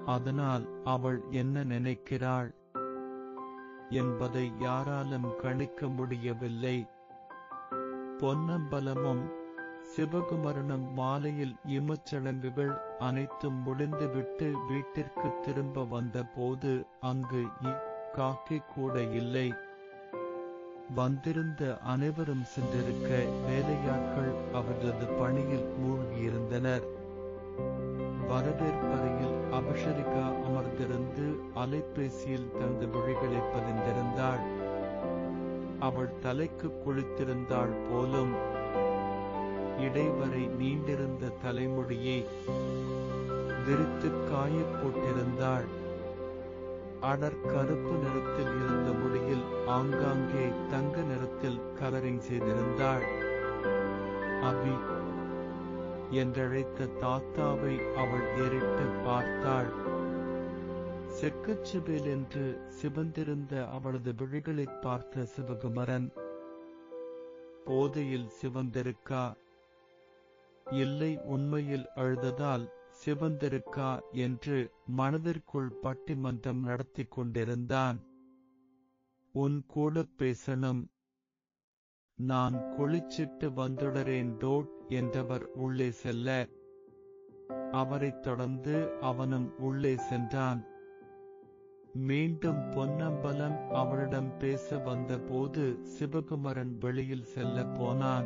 [0.05, 2.53] அதனால் அவள் என்ன நினைக்கிறாள்?
[3.89, 6.87] என்பதை யாராலும் கணிக்க முடியவில்லை.
[8.17, 9.37] பொன்னம்பலமும்
[9.95, 17.79] சிவகுமரனும் மாலையில் இமச்சடங்குகள் அனைத்தும் முடிந்துவிட்டு வீட்டிற்கு திரும்ப வந்த போது அங்கு இ
[18.13, 19.53] காக்கி கூட இல்லை.
[20.95, 26.83] வந்திருந்த அனைவரும் சென்றிருக்க வேலையாட்கள் அவர்களது பணியில் மூழ்கியிருந்தனர்.
[28.27, 34.41] வரவேற்பறையில் அபிஷரிகா அமர்ந்திருந்து அலைபேசியில் தனது விழிகளை பதிந்திருந்தாள்.
[35.79, 38.33] அவள் தலைக்கு குளித்திருந்தாள் போலும்.
[39.79, 42.25] இடைவரை நீண்டிருந்த தலைமுடியை
[43.65, 45.65] விரித்து காயப்போட்டிருந்தாள்
[47.01, 49.28] அடர் கருப்பு நிறத்தில் இருந்த முடியில்
[49.69, 53.03] ஆங்காங்கே தங்க நிறத்தில் கலரிங் செய்திருந்தாள்.
[54.41, 54.79] அபி
[56.11, 59.69] என்றழைத்த தாத்தாவை அவள் ஏறிட்டு பார்த்தாள்.
[61.21, 66.11] செக்கச்சிவில் என்று சிவந்திருந்த அவளது விழிகளைப் பார்த்த சிவகுமரன்
[67.65, 69.33] போதையில் சிவந்திருக்கா?
[70.71, 72.69] இல்லை உண்மையில் அழுததால்
[73.05, 73.99] சிவந்திருக்கா?
[74.11, 78.08] என்று மனதிற்குள் பட்டிமன்றம் நடத்தி கொண்டிருந்தான்.
[79.33, 80.87] உன் கூட பேசணும்.
[82.15, 86.47] நான் குளிச்சிட்டு வந்துடுறேன் டோட் என்றவர் உள்ளே செல்ல.
[87.71, 90.65] அவரைத் தொடர்ந்து அவனும் உள்ளே சென்றான்.
[91.93, 98.25] மீண்டும் பொன்னம்பலம் அவளிடம் பேச வந்தபோது சிவகுமரன் வெளியில் செல்ல போனான்.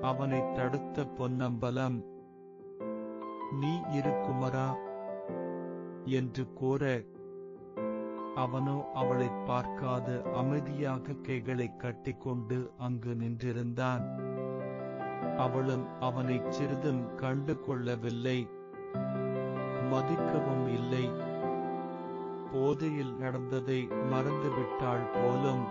[0.00, 2.04] அவனைத் தடுத்த பொன்னம்பலம்
[3.60, 4.74] நீ இருக்குமரா
[6.04, 7.04] என்று கூற
[8.40, 14.04] அவனோ அவளைப் பார்க்காது அமைதியாக கைகளைக் கட்டிக்கொண்டு அங்கு நின்றிருந்தான்.
[15.36, 18.48] அவளும் அவனைச் சிறிதும் கண்டு கொள்ளவில்லை.
[19.90, 21.10] மதிக்கவும் இல்லை.
[22.52, 25.64] போதையில் நடந்ததை மறந்துவிட்டாள் போலும்.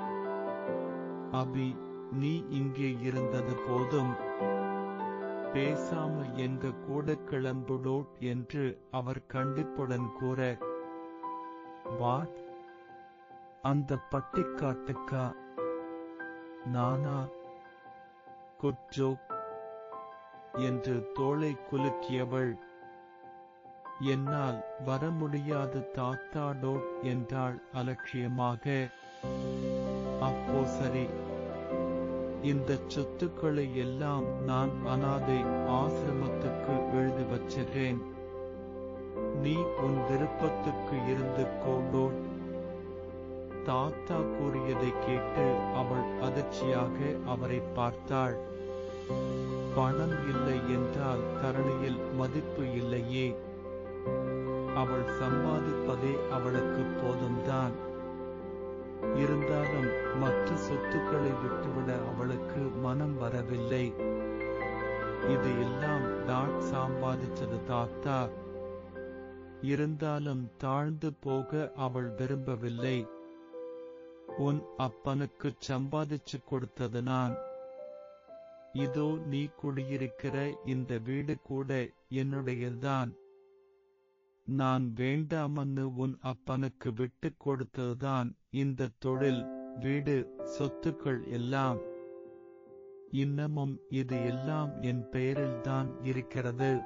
[1.31, 1.77] அபி
[2.11, 4.13] நீ இங்கே இருந்தது போதும்.
[5.53, 10.57] பேசாமல் எங்க கூட கிளம்புடோட் என்று அவர் கண்டிப்புடன் கூற
[11.99, 12.38] வாட்
[13.61, 15.35] அந்த பட்டிக்காட்டுக்கா?
[16.65, 17.25] நானா?
[18.61, 19.19] குற்றோ
[20.53, 22.57] என்று தோளை குலுக்கியவள்.
[23.99, 28.87] என்னால் வர முடியாது தாத்தா டோட் என்றாள் அலட்சியமாக.
[30.21, 31.07] அப்போ சரி.
[32.41, 38.01] இந்த சொத்துக்களை எல்லாம் நான் அனாதை ஆசிரமத்துக்கு எழுதி வச்சிறேன்
[39.41, 42.28] நீ உன் விருப்பத்துக்கு இருந்து கொண்டோன்
[43.65, 48.37] தாத்தா கூறியதை கேட்டு அவள் அதிர்ச்சியாக அவரை பார்த்தாள்.
[49.75, 53.35] பணம் இல்லை என்றால் தரணியில் மதிப்பு இல்லையே.
[54.75, 57.71] அவள் சம்பாதிப்பதே அவளுக்கு போதும்தான்.
[59.15, 63.93] இருந்தாலும் மற்ற சொத்துக்களை விட்டுவிட அவளுக்கு மனம் வரவில்லை.
[65.29, 68.27] இது எல்லாம் டாட் சம்பாதிச்சது தாத்தா.
[69.61, 73.07] இருந்தாலும் தாழ்ந்து போக அவள் விரும்பவில்லை.
[74.37, 77.47] உன் அப்பனுக்கு சம்பாதிச்சு கொடுத்தது நான்
[78.73, 83.15] இதோ நீ குடியிருக்கிற இந்த வீடு கூட என்னுடையதுதான்.
[84.45, 89.45] நான் வேண்டாமன்னு உன் அப்பனுக்கு விட்டுக் கொடுத்ததுதான் இந்த தொழில்
[89.79, 91.77] வீடு சொத்துக்கள் எல்லாம்.
[93.11, 96.81] இன்னமும் இது எல்லாம் என் பெயரில்தான் இருக்கிறது.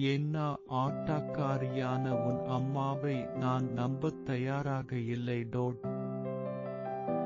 [0.00, 5.80] என்ன ஆட்டாக்காரியான உன் அம்மாவை நான் நம்பத் தயாராக இல்லை டோட்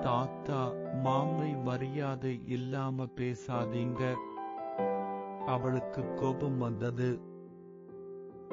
[0.01, 4.15] தாத்தா மாமை மரியாதை இல்லாம பேசாதீங்க.
[5.47, 7.21] அவளுக்கு கோபம் வந்தது.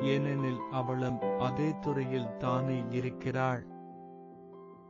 [0.02, 3.66] ஏனெனில் அவளும் அதே துறையில் தானே இருக்கிறாள்.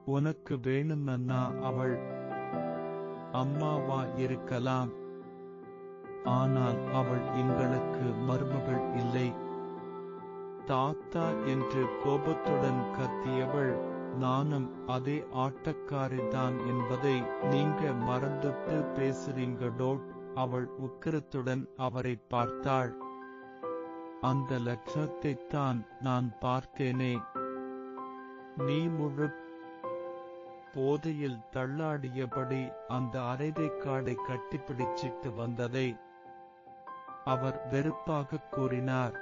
[0.05, 1.99] உனக்கு வேணுமன்னா அவள்
[3.31, 4.98] அம்மாவா இருக்கலாம்.
[6.23, 9.33] ஆனால் அவள் எங்களுக்கு மருமகள் இல்லை.
[10.65, 20.01] தாத்தா என்று கோபத்துடன் கத்தியவள் நானும் அதே ஆட்டக்காரிதான் என்பதை நீங்க மறந்துட்டு பேசுறீங்க டோட்
[20.35, 22.97] அவள் உக்கிரத்துடன் அவரை பார்த்தாள்.
[24.21, 27.23] அந்த லட்சத்தைத்தான் நான் பார்த்தேனே.
[28.57, 29.29] நீ முழு
[30.73, 35.95] போதையில் தள்ளாடியபடி அந்த அரைதைக்காடை கட்டிப்பிடிச்சிட்டு வந்ததை
[37.33, 39.15] அவர் வெறுப்பாக கூறினார்.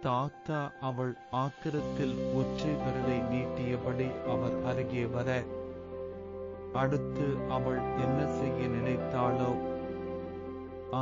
[0.00, 5.30] தாத்தா அவள் ஆக்கிரத்தில் ஒற்றை விரலை நீட்டியபடி அவர் அருகே வர
[6.80, 9.50] அடுத்து அவள் என்ன செய்ய நினைத்தாளோ?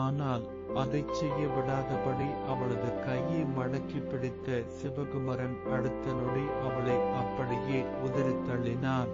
[0.00, 9.12] ஆனால் அதை செய்ய விடாதபடி அவளது கையை மடக்கி பிடித்த சிவகுமரன் அடுத்த நொடி அவளை அப்படியே உதறி தள்ளினான்.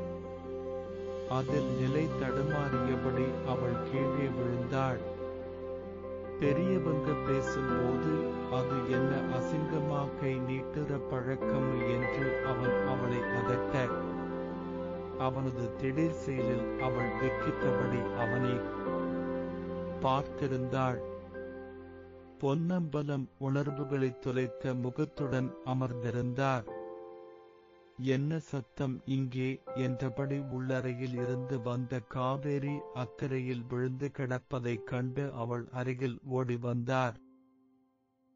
[1.39, 5.01] அதில் நிலை தடுமாறியபடி அவள் கீழே விழுந்தாள்.
[6.41, 8.13] பெரியவங்க பேசும்போது
[8.53, 13.75] அது என்ன அசிங்கமா கை நீட்டுற பழக்கம் என்று அவன் அவளை அதட்ட
[15.19, 18.55] அவனது திடீர் செயலில் அவள் வெக்கித்தபடி அவனை
[20.03, 20.99] பார்த்திருந்தாள்.
[22.39, 26.67] பொன்னம்பலம் உணர்வுகளை தொலைத்த முகத்துடன் அமர்ந்திருந்தார்.
[27.99, 29.61] என்ன சத்தம் இங்கே?
[29.75, 37.17] என்றபடி உள்ளறையில் இருந்து வந்த காவேரி அக்கறையில் விழுந்து கிடப்பதைக் கண்டு அவள் அருகில் ஓடி வந்தார்.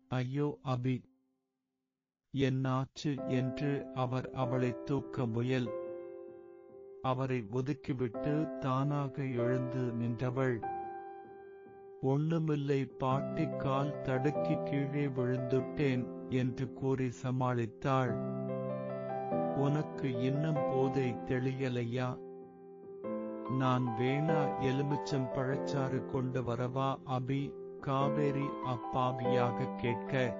[0.08, 1.02] ஐயோ அபி!
[2.34, 3.28] என்னாச்சு?
[3.28, 5.68] என்று அவர் அவளை தூக்க முயல்.
[7.02, 10.60] அவரை ஒதுக்கிவிட்டு தானாக எழுந்து நின்றவள்.
[12.02, 18.48] ஒண்ணுமில்லை பாட்டி கால் தடுக்கி கீழே விழுந்துட்டேன் என்று கூறி சமாளித்தாள்.
[19.60, 22.18] உனக்கு இன்னும் போதை தெளியலையா?
[23.58, 26.98] நான் வேணா எலுமிச்சம் பழச்சாறு கொண்டு வரவா?
[27.10, 30.36] அபி காவேரி அப்பாவியாக கேட்க.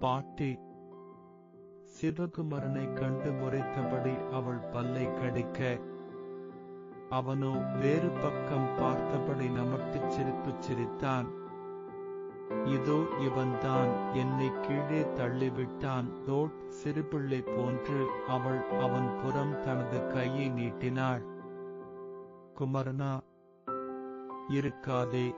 [0.00, 0.58] பாட்டி
[2.00, 5.80] சிவகுமரனை கண்டு முறைத்தபடி அவள் பல்லை கடிக்க.
[7.10, 11.26] அவனோ வேறு பக்கம் பார்த்தபடி நமட்டுச் சிரிப்பு சிரித்தான்.
[12.50, 16.08] இதோ இவன்தான் என்னை கீழே தள்ளிவிட்டான்.
[16.26, 21.22] தோட் சிறுபிள்ளை போன்று அவள் அவன் புறம் தனது கையை நீட்டினாள்.
[22.58, 23.20] குமரனா
[24.48, 25.34] இருக்காதே.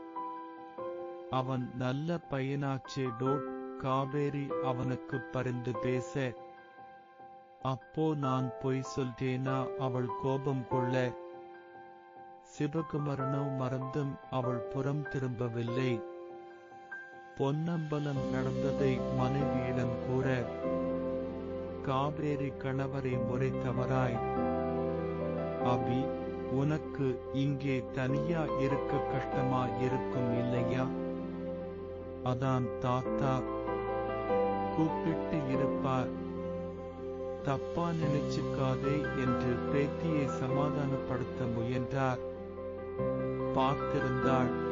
[1.30, 3.76] அவன் நல்ல பையனாச்சே டோட்.
[3.76, 6.32] காவேரி அவனுக்கு பரிந்து பேச
[7.62, 11.12] அப்போ நான் பொய் சொல்றேனா அவள் கோபம் கொள்ள.
[12.58, 16.16] சிவகுமரனோ மறந்தும் அவள் புறம் திரும்பவில்லை.
[17.38, 20.44] பொன்னம்பலம் நடந்ததை மனைவியிடம் கூற
[21.82, 24.18] காவேரி கணவரை முறைத்தவராய்.
[25.64, 26.06] அபி
[26.50, 30.86] உனக்கு இங்கே தனியா இருக்க கஷ்டமா இருக்கும் இல்லையா?
[32.24, 33.40] அதான் தாத்தா.
[34.76, 36.08] கூப்பிட்டு இருப்பார்.
[37.44, 42.18] தப்பா நினைச்சுக்காதே என்று பேத்தியை சமாதானப்படுத்த முயன்றார்.
[43.54, 44.66] பார்த்திருந்தாள்.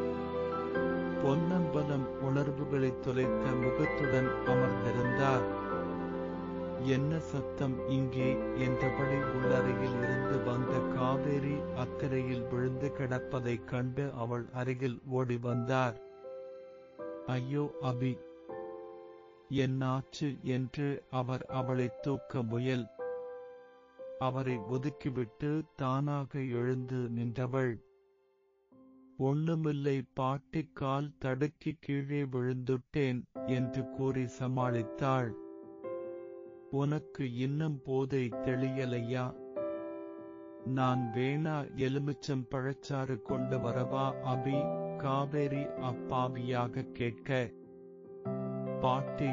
[1.26, 5.46] பொன்னம்பலம் உணர்வுகளை தொலைத்த முகத்துடன் அமர்ந்திருந்தார்.
[6.82, 15.38] என்ன சத்தம் இங்கே என்றபடி உள்ளறையில் இருந்து வந்த காவேரி அக்கறையில் விழுந்து கிடப்பதைக் கண்டு அவள் அருகில் ஓடி
[15.38, 16.00] வந்தார்.
[17.26, 18.18] ஐயோ அபி
[19.50, 20.40] என்னாச்சு?
[20.42, 22.86] என்று அவர் அவளை தூக்க முயல்.
[24.18, 27.85] அவரை ஒதுக்கிவிட்டு தானாக எழுந்து நின்றவள்.
[29.18, 35.30] ஒண்ணுமில்லை பாட்டி கால் தடுக்கி கீழே விழுந்துட்டேன் என்று கூறி சமாளித்தாள்.
[36.70, 39.34] உனக்கு இன்னும் போதை தெளியலையா?
[40.64, 44.58] நான் வேணா எலுமிச்சம் பழச்சாறு கொண்டு வரவா அபி
[44.96, 47.50] காவேரி அப்பாவியாக கேட்க
[48.80, 49.28] பாட்டி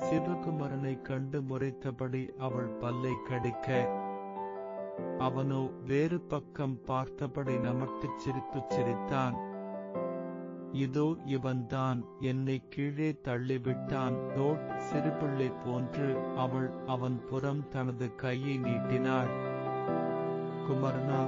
[0.00, 4.02] சிவகுமரனை கண்டு முறைத்தபடி அவள் பல்லை கடிக்க
[5.18, 9.36] அவனோ வேறு பக்கம் பார்த்தபடி நமக்கு சிரித்துச் சிரித்தான்.
[10.72, 14.16] இதோ இவன்தான் என்னை கீழே தள்ளிவிட்டான்.
[14.36, 19.32] தோட் சிறுபிள்ளை போன்று அவள் அவன் புறம் தனது கையை நீட்டினாள்.
[20.66, 21.22] குமரனா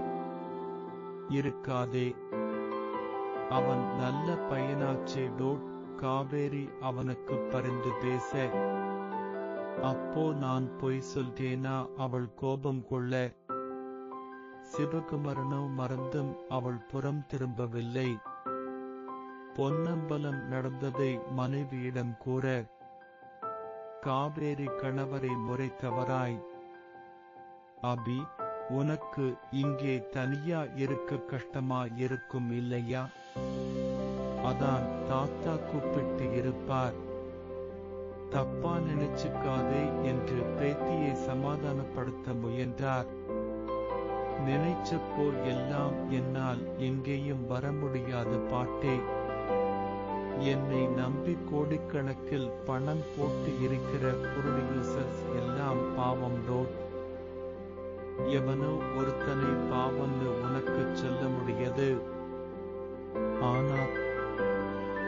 [1.29, 2.15] இருக்காதே.
[3.49, 5.75] அவன் நல்ல பையனாச்சே டோட்.
[5.97, 8.51] காவேரி அவனுக்கு பரிந்து பேச
[9.83, 13.35] அப்போ நான் பொய் சொல்றேனா அவள் கோபம் கொள்ள
[14.73, 18.17] சிவகுமரனோ மறந்தும் அவள் புறம் திரும்பவில்லை.
[19.55, 22.65] பொன்னம்பலம் நடந்ததை மனைவியிடம் கூற
[24.01, 26.39] காவேரி கணவரை முறைத்தவராய்.
[27.83, 28.27] அபி
[28.69, 33.09] உனக்கு இங்கே தனியா இருக்க கஷ்டமா இருக்கும் இல்லையா?
[34.45, 36.97] அதான் தாத்தா கூப்பிட்டு இருப்பார்.
[38.31, 43.07] தப்பா நினைச்சுக்காதே என்று பேத்தியை சமாதானப்படுத்த முயன்றார்.
[44.45, 48.97] நினைச்சப்போ எல்லாம் என்னால் எங்கேயும் வர முடியாது பாட்டே.
[50.39, 56.75] என்னை நம்பி கோடிக்கணக்கில் பணம் போட்டு இருக்கிற ப்ரொடியூசர்ஸ் எல்லாம் பாவம் டோட்
[58.27, 61.89] எவனோ ஒருத்தனை பாவம்னு உனக்கு சொல்ல முடியாது.
[63.41, 63.81] ஆனா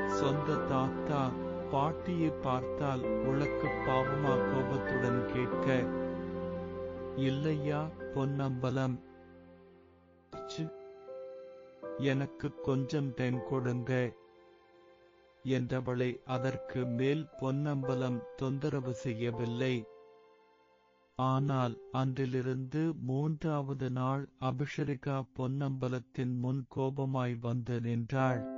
[0.07, 1.31] சொந்த தாத்தா
[1.71, 5.85] பாட்டியை பார்த்தால் உனக்கு பாவமா கோபத்துடன் கேட்க
[7.17, 9.08] இல்லையா பொன்னம்பலம்?
[10.33, 10.73] ச்சு.
[11.99, 14.13] எனக்கு கொஞ்சம் தென் கொடுங்க
[15.45, 19.87] என்றவளை அதற்கு மேல் பொன்னம்பலம் தொந்தரவு செய்யவில்லை.
[21.17, 28.57] ஆனால் அன்றிலிருந்து மூன்றாவது நாள் அபிஷரிகா பொன்னம்பலத்தின் முன் கோபமாய் வந்து நின்றாள்.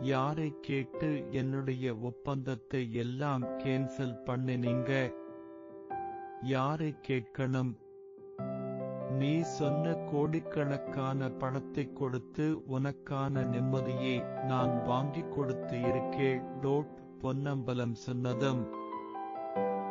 [0.00, 5.14] யாரை கேட்டு என்னுடைய ஒப்பந்தத்தை எல்லாம் கேன்சல் பண்ணினீங்க?
[6.42, 7.83] யாரை கேட்கணும்?
[9.18, 16.42] நீ சொன்ன கோடிக்கணக்கான பணத்தை கொடுத்து உனக்கான நிம்மதியை நான் வாங்கிக் கொடுத்து இருக்கேன்.
[16.60, 18.62] டோட் பொன்னம்பலம் சொன்னதும்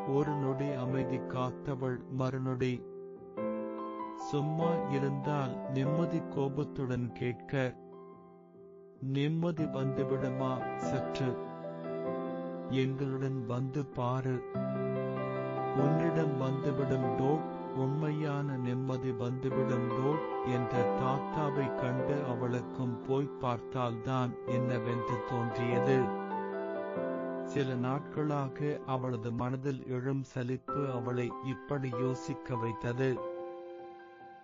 [0.08, 2.86] ஒரு நொடி அமைதி காத்தவள் மறுநொடி
[4.18, 7.76] சும்மா இருந்தால் நிம்மதி கோபத்துடன் கேட்க
[9.00, 11.38] நிம்மதி வந்துவிடுமா சற்று?
[12.70, 14.36] எங்களுடன் வந்து பாரு.
[15.78, 26.22] உன்னிடம் வந்துவிடும் டோட் உண்மையான நிம்மதி வந்துவிடும் என்ற தாத்தாவை கண்டு அவளுக்கும் போய் பார்த்தால்தான் என்னவென்று தோன்றியது.
[27.46, 33.20] சில நாட்களாக அவளது மனதில் எழும் சலிப்பு அவளை இப்படி யோசிக்க வைத்தது.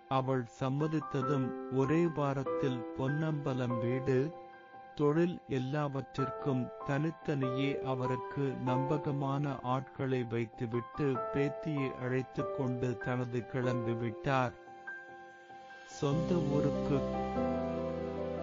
[0.08, 4.34] அவள் சம்மதித்ததும் ஒரே வாரத்தில் பொன்னம்பலம் வீடு
[5.00, 14.52] தொழில் எல்லாவற்றிற்கும் தனித்தனியே அவருக்கு நம்பகமான ஆட்களை வைத்துவிட்டு பேத்தியை அழைத்துக் கொண்டு தனது கிளம்பிவிட்டார்
[15.86, 16.98] சொந்த ஊருக்கு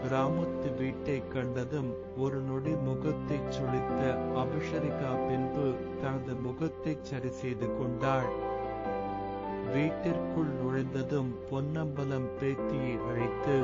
[0.04, 4.02] கிராமத்து வீட்டை கண்டதும் ஒரு நொடி முகத்தை சுழித்த
[4.36, 5.66] அபிஷரிகா பின்பு
[6.02, 8.30] தனது முகத்தை சரி செய்து கொண்டாள்.
[9.74, 13.56] வீட்டிற்குள் நுழைந்ததும் பொன்னம்பலம் பேத்தியை அழைத்து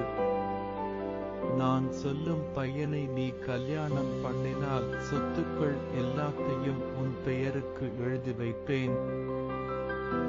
[1.51, 8.95] நான் சொல்லும் பையனை நீ கல்யாணம் பண்ணினால் சொத்துக்கள் எல்லாத்தையும் உன் பெயருக்கு எழுதி வைப்பேன்.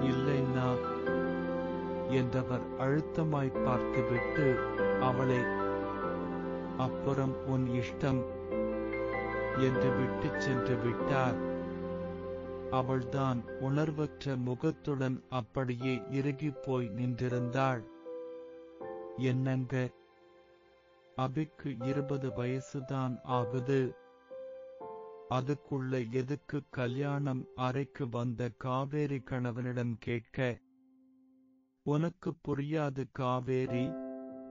[0.01, 0.69] இல்லைன்னா
[2.11, 4.59] என்றவர் அழுத்தமாய் பார்த்துவிட்டு
[5.01, 5.41] அவளை
[6.77, 8.23] அப்புறம் உன் இஷ்டம்
[9.59, 11.53] என்று விட்டு சென்று விட்டார்.
[12.71, 17.83] அவள்தான் உணர்வற்ற முகத்துடன் அப்படியே இறுகிப் போய் நின்றிருந்தாள்.
[19.17, 19.89] என்னங்க
[21.17, 23.97] அபிக்கு இருபது வயசுதான் ஆகுது.
[25.31, 30.59] அதுக்குள்ள எதுக்கு கல்யாணம் அறைக்கு வந்த காவேரி கணவனிடம் கேட்க
[31.83, 33.93] உனக்கு புரியாது காவேரி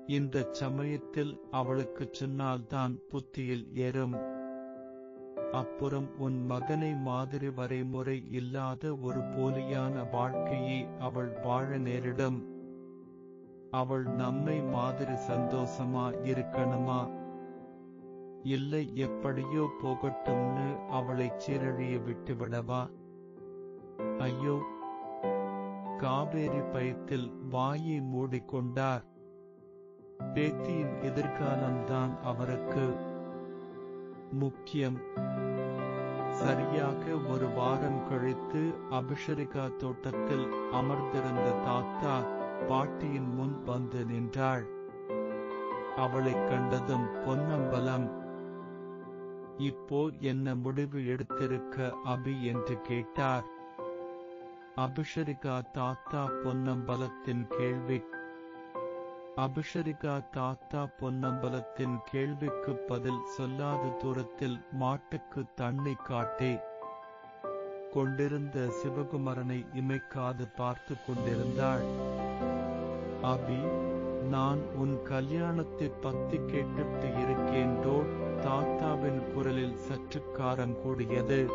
[0.07, 4.15] இந்த சமயத்தில் அவளுக்குச் சொன்னால்தான் புத்தியில் ஏறும்.
[5.51, 12.52] அப்புறம் உன் மகனை மாதிரி வரைமுறை இல்லாத ஒரு போலியான வாழ்க்கையை அவள் வாழ நேரிடும்.
[13.73, 16.99] அவள் நம்மை மாதிரி சந்தோஷமா இருக்கணுமா?
[18.43, 22.81] இல்லை எப்படியோ போகட்டும்னு அவளை சீரழிய விட்டுவிடவா
[24.19, 24.57] ஐயோ
[25.97, 29.03] காவேரி பயத்தில் வாயை மூடிக்கொண்டார்.
[30.33, 32.85] பேத்தியின் எதிர்காலம்தான் அவருக்கு
[34.31, 34.99] முக்கியம்.
[36.29, 38.61] சரியாக ஒரு வாரம் கழித்து
[38.91, 44.67] அபிஷரிகா தோட்டத்தில் அமர்ந்திருந்த தாத்தா பாட்டியின் முன் வந்து நின்றாள்.
[45.95, 48.21] அவளைக் கண்டதும் பொன்னம்பலம்
[49.57, 52.41] இப்போ என்ன முடிவு எடுத்திருக்க அபி?
[52.41, 53.43] என்று கேட்டார்.
[54.75, 58.03] அபிஷரிகா தாத்தா பொன்னம்பலத்தின் கேள்வி.
[59.35, 66.57] அபிஷரிகா தாத்தா பொன்னம்பலத்தின் கேள்விக்கு பதில் சொல்லாத தூரத்தில் மாட்டுக்கு தண்ணி காட்டி.
[67.91, 72.21] கொண்டிருந்த சிவகுமரனை இமைக்காது பார்த்து கொண்டிருந்தாள்.
[73.23, 73.57] அபி
[74.29, 77.75] நான் உன் கல்யாணத்தை பத்தி கேட்டுட்டு இருக்கேன்
[78.41, 81.47] தாத்தாவின் குரலில் சற்று காரம் கூடியது.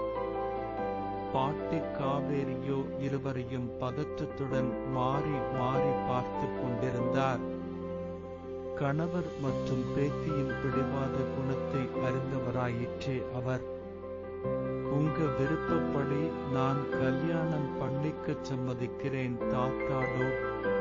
[1.33, 7.41] பாட்டி காவேரியோ இருவரையும் பதற்றத்துடன் மாறி மாறி பார்த்து கொண்டிருந்தார்.
[8.75, 13.78] கணவர் மற்றும் பேத்தியின் பிடிவாத குணத்தை அறிந்தவராயிற்றே அவர்.
[14.91, 16.21] உங்க விருப்பப்படி
[16.53, 20.29] நான் கல்யாணம் பண்ணிக்க சம்மதிக்கிறேன் தாத்தாடோ.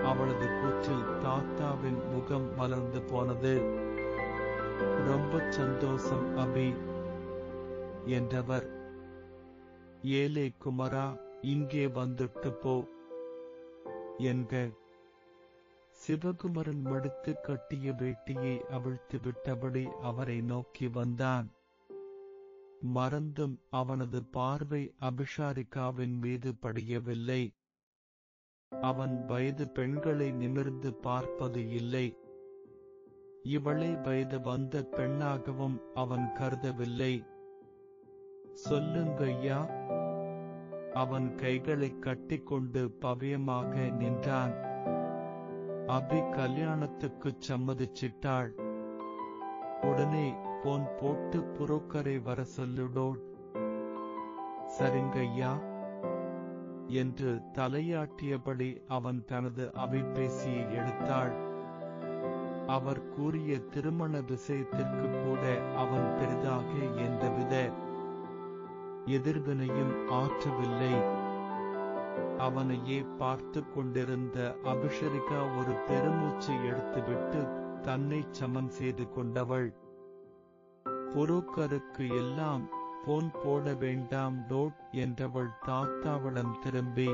[0.04, 3.54] அவளது கூச்சில் தாத்தாவின் முகம் மலர்ந்து போனது.
[5.06, 6.76] ரொம்ப சந்தோஷம் அபி
[8.06, 8.68] என்றவர்.
[10.02, 12.84] ஏலே குமரா இங்கே வந்துட்டு போ
[14.18, 14.74] என்க.
[15.92, 21.52] சிவகுமரன் மடுத்து கட்டிய வேட்டியை அவிழ்த்து விட்டபடி அவரை நோக்கி வந்தான்.
[22.82, 27.56] மறந்தும் அவனது பார்வை அபிஷாரிகாவின் மீது படியவில்லை.
[28.82, 32.18] அவன் வயது பெண்களை நிமிர்ந்து பார்ப்பது இல்லை.
[33.44, 37.26] இவளை வயது வந்த பெண்ணாகவும் அவன் கருதவில்லை.
[38.70, 39.86] சொல்லுங்கய்யா.
[40.94, 44.54] அவன் கைகளை கட்டிக்கொண்டு பவியமாக நின்றான்.
[45.88, 48.50] அபி கல்யாணத்துக்குச் சம்மதிச்சிட்டாள்.
[49.82, 50.36] உடனே
[50.68, 53.06] போன் போட்டு புரோக்கரை வர சொல்லுடோ
[54.78, 55.52] சரிங்கய்யா.
[56.88, 61.34] என்று தலையாட்டியபடி அவன் தனது அபிப்பேசியை எடுத்தாள்.
[62.68, 65.44] அவர் கூறிய திருமண விஷயத்திற்கு கூட
[65.76, 66.68] அவன் பெரிதாக
[67.06, 67.72] எந்தவித
[69.06, 70.94] எதிர்வினையும் ஆற்றவில்லை.
[72.38, 77.42] அவனையே பார்த்து கொண்டிருந்த அபிஷரிகா ஒரு பெருமூச்சை எடுத்துவிட்டு
[77.82, 79.70] தன்னை சமன் செய்து கொண்டவள்.
[81.18, 82.70] புரோக்கருக்கு எல்லாம்
[83.06, 87.10] போன் போட வேண்டாம் டோட் என்றவள் தாத்தாவிடம் திரும்பி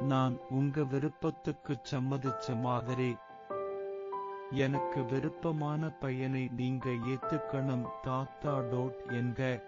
[0.00, 3.16] நான் உங்க விருப்பத்துக்குச் சம்மதிச்ச மாதிரி.
[4.50, 9.62] எனக்கு விருப்பமான பையனை நீங்க ஏத்துக்கணும் தாத்தா டோட் என்க.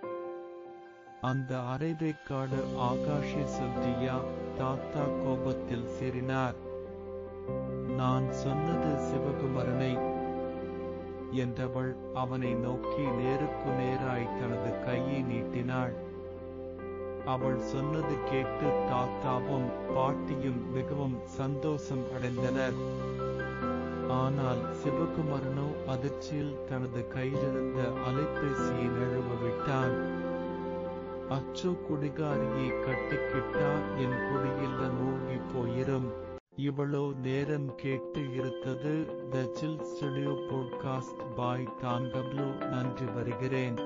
[1.20, 4.20] அந்த அரைவேக்காடு ஆகாஷி சொல்றியா
[4.56, 6.54] தாத்தா கோபத்தில் சேரினார்.
[7.96, 10.14] நான் சொன்னது சிவகுமரனை
[11.32, 16.04] என்றவள் அவனை நோக்கி நேருக்கு நேராய் தனது கையை நீட்டினாள்.
[17.24, 22.76] அவள் சொன்னது கேட்டு தாத்தாவும் பாட்டியும் மிகவும் சந்தோஷம் அடைந்தனர்.
[24.08, 29.96] ஆனால் சிவகுமரனோ அதிர்ச்சியில் தனது கையிலிருந்த அலைபேசியை நழுவ விட்டான்.
[31.28, 36.25] அச்சோ குடிகாரியை கட்டிக்கிட்டா என் குடியில் மூழ்கி போயிரும்.
[36.60, 38.92] இவ்வளோ நேரம் கேட்டு இருந்தது
[39.30, 43.78] த சில் ஸ்டுடியோ போட்காஸ்ட் பாய் தாங்கப்ளோ நன்றி வருகிறேன்.